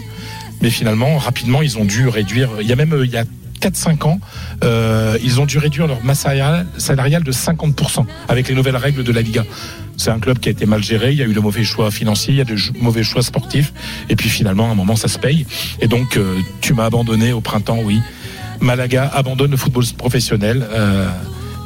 mais 0.63 0.71
finalement, 0.71 1.19
rapidement, 1.19 1.63
ils 1.63 1.79
ont 1.79 1.85
dû 1.85 2.09
réduire. 2.09 2.51
Il 2.61 2.67
y 2.67 2.73
a 2.73 2.77
même 2.77 2.93
euh, 2.93 3.05
il 3.07 3.11
y 3.13 3.17
a 3.17 3.25
4-5 3.69 4.05
ans, 4.07 4.19
euh, 4.63 5.17
ils 5.23 5.41
ont 5.41 5.47
dû 5.47 5.59
réduire 5.59 5.87
leur 5.87 6.05
masse 6.05 6.27
salariale, 6.79 7.23
de 7.25 7.33
50% 7.33 8.05
avec 8.29 8.49
les 8.49 8.55
nouvelles 8.55 8.77
règles 8.77 9.05
de 9.05 9.13
la 9.13 9.23
Liga. 9.23 9.45
C'est 9.97 10.11
un 10.11 10.19
club 10.19 10.39
qui 10.39 10.49
a 10.49 10.53
été 10.53 10.67
mal 10.67 10.83
géré, 10.83 11.13
il 11.13 11.19
y 11.19 11.23
a 11.23 11.27
eu 11.27 11.33
de 11.33 11.41
mauvais 11.41 11.65
choix 11.65 11.91
financiers, 11.91 12.35
il 12.35 12.39
y 12.39 12.41
a 12.41 12.45
de 12.45 12.57
mauvais 12.81 13.03
choix 13.05 13.23
sportifs, 13.23 13.73
et 14.09 14.17
puis 14.17 14.29
finalement, 14.29 14.69
à 14.69 14.73
un 14.73 14.75
moment, 14.75 14.97
ça 14.97 15.09
se 15.09 15.19
paye. 15.19 15.47
Et 15.81 15.87
donc, 15.89 16.17
euh, 16.17 16.37
tu 16.61 16.75
m'as 16.75 16.85
abandonné 16.87 17.33
au 17.33 17.41
printemps, 17.41 17.79
oui. 17.85 18.01
Malaga 18.61 19.11
abandonne 19.15 19.51
le 19.51 19.57
football 19.57 19.85
professionnel 19.97 20.67
euh, 20.73 21.09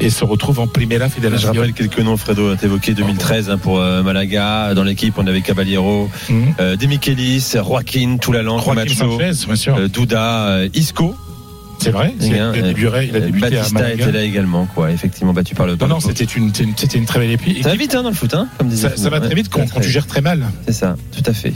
et 0.00 0.10
se 0.10 0.24
retrouve 0.24 0.60
en 0.60 0.66
Primera 0.66 1.06
Je 1.08 1.12
Federación. 1.14 1.52
rappelle 1.52 1.72
quelques 1.72 1.98
noms, 2.00 2.16
Fredo, 2.16 2.54
t'as 2.56 2.66
évoqué 2.66 2.94
2013 2.94 3.50
hein, 3.50 3.58
pour 3.58 3.80
euh, 3.80 4.02
Malaga. 4.02 4.74
Dans 4.74 4.84
l'équipe, 4.84 5.14
on 5.16 5.26
avait 5.26 5.40
Caballero, 5.40 6.08
euh, 6.60 6.76
Demichelis, 6.76 7.52
Joaquin, 7.54 8.16
Toulalan, 8.18 8.60
Camacho, 8.60 8.94
Sanchez, 8.94 9.46
bien 9.46 9.56
sûr. 9.56 9.76
euh, 9.76 9.88
Douda, 9.88 10.46
euh, 10.48 10.68
Isco. 10.74 11.14
C'est 11.78 11.90
vrai. 11.90 12.14
Et, 12.20 12.26
Il 12.26 12.38
a, 12.38 12.48
a 12.50 12.52
débuté, 12.52 12.80
il 12.80 12.86
a 12.88 13.18
euh, 13.18 13.20
débuté 13.26 13.50
Batista 13.56 13.92
était 13.92 14.12
là 14.12 14.22
également, 14.22 14.66
quoi. 14.66 14.90
Effectivement, 14.90 15.32
battu 15.32 15.54
par 15.54 15.66
le. 15.66 15.76
Non, 15.76 15.86
non, 15.88 16.00
c'était 16.00 16.24
une, 16.24 16.48
c'était 16.54 16.64
une- 16.64 16.76
c'était 16.76 17.00
très 17.04 17.18
belle 17.20 17.30
équipe. 17.32 17.62
Ça 17.62 17.68
va 17.70 17.76
vite 17.76 17.94
hein, 17.94 18.02
dans 18.02 18.08
le 18.10 18.14
foot, 18.14 18.34
hein, 18.34 18.48
comme 18.58 18.68
disait 18.68 18.88
Ça, 18.90 18.96
ça 18.96 19.10
va 19.10 19.20
très 19.20 19.34
vite 19.34 19.48
quand, 19.50 19.64
quand 19.72 19.80
tu 19.80 19.90
gères 19.90 20.06
très 20.06 20.20
mal. 20.20 20.46
C'est 20.66 20.72
ça, 20.74 20.96
tout 21.16 21.22
à 21.28 21.32
fait. 21.32 21.52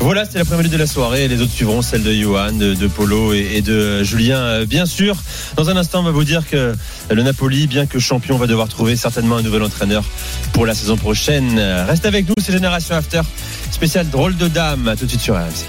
Voilà, 0.00 0.24
c'est 0.24 0.38
la 0.38 0.44
première 0.44 0.58
minute 0.60 0.72
de 0.72 0.78
la 0.78 0.86
soirée. 0.86 1.28
Les 1.28 1.40
autres 1.40 1.52
suivront, 1.52 1.82
celle 1.82 2.02
de 2.02 2.12
Johan, 2.12 2.52
de, 2.52 2.74
de 2.74 2.86
Polo 2.86 3.32
et, 3.32 3.48
et 3.56 3.62
de 3.62 4.02
Julien, 4.02 4.38
euh, 4.38 4.66
bien 4.66 4.86
sûr. 4.86 5.16
Dans 5.56 5.70
un 5.70 5.76
instant, 5.76 6.00
on 6.00 6.04
va 6.04 6.10
vous 6.10 6.24
dire 6.24 6.42
que 6.48 6.72
le 7.10 7.22
Napoli, 7.22 7.66
bien 7.66 7.86
que 7.86 7.98
champion, 7.98 8.36
va 8.36 8.46
devoir 8.46 8.68
trouver 8.68 8.96
certainement 8.96 9.36
un 9.36 9.42
nouvel 9.42 9.62
entraîneur 9.62 10.04
pour 10.52 10.66
la 10.66 10.74
saison 10.74 10.96
prochaine. 10.96 11.58
Reste 11.88 12.06
avec 12.06 12.28
nous, 12.28 12.34
c'est 12.42 12.52
Génération 12.52 12.94
After, 12.96 13.22
spécial 13.70 14.08
drôle 14.10 14.36
de 14.36 14.48
dame. 14.48 14.88
À 14.88 14.96
tout 14.96 15.04
de 15.04 15.10
suite 15.10 15.20
sur 15.22 15.34
RMC. 15.34 15.62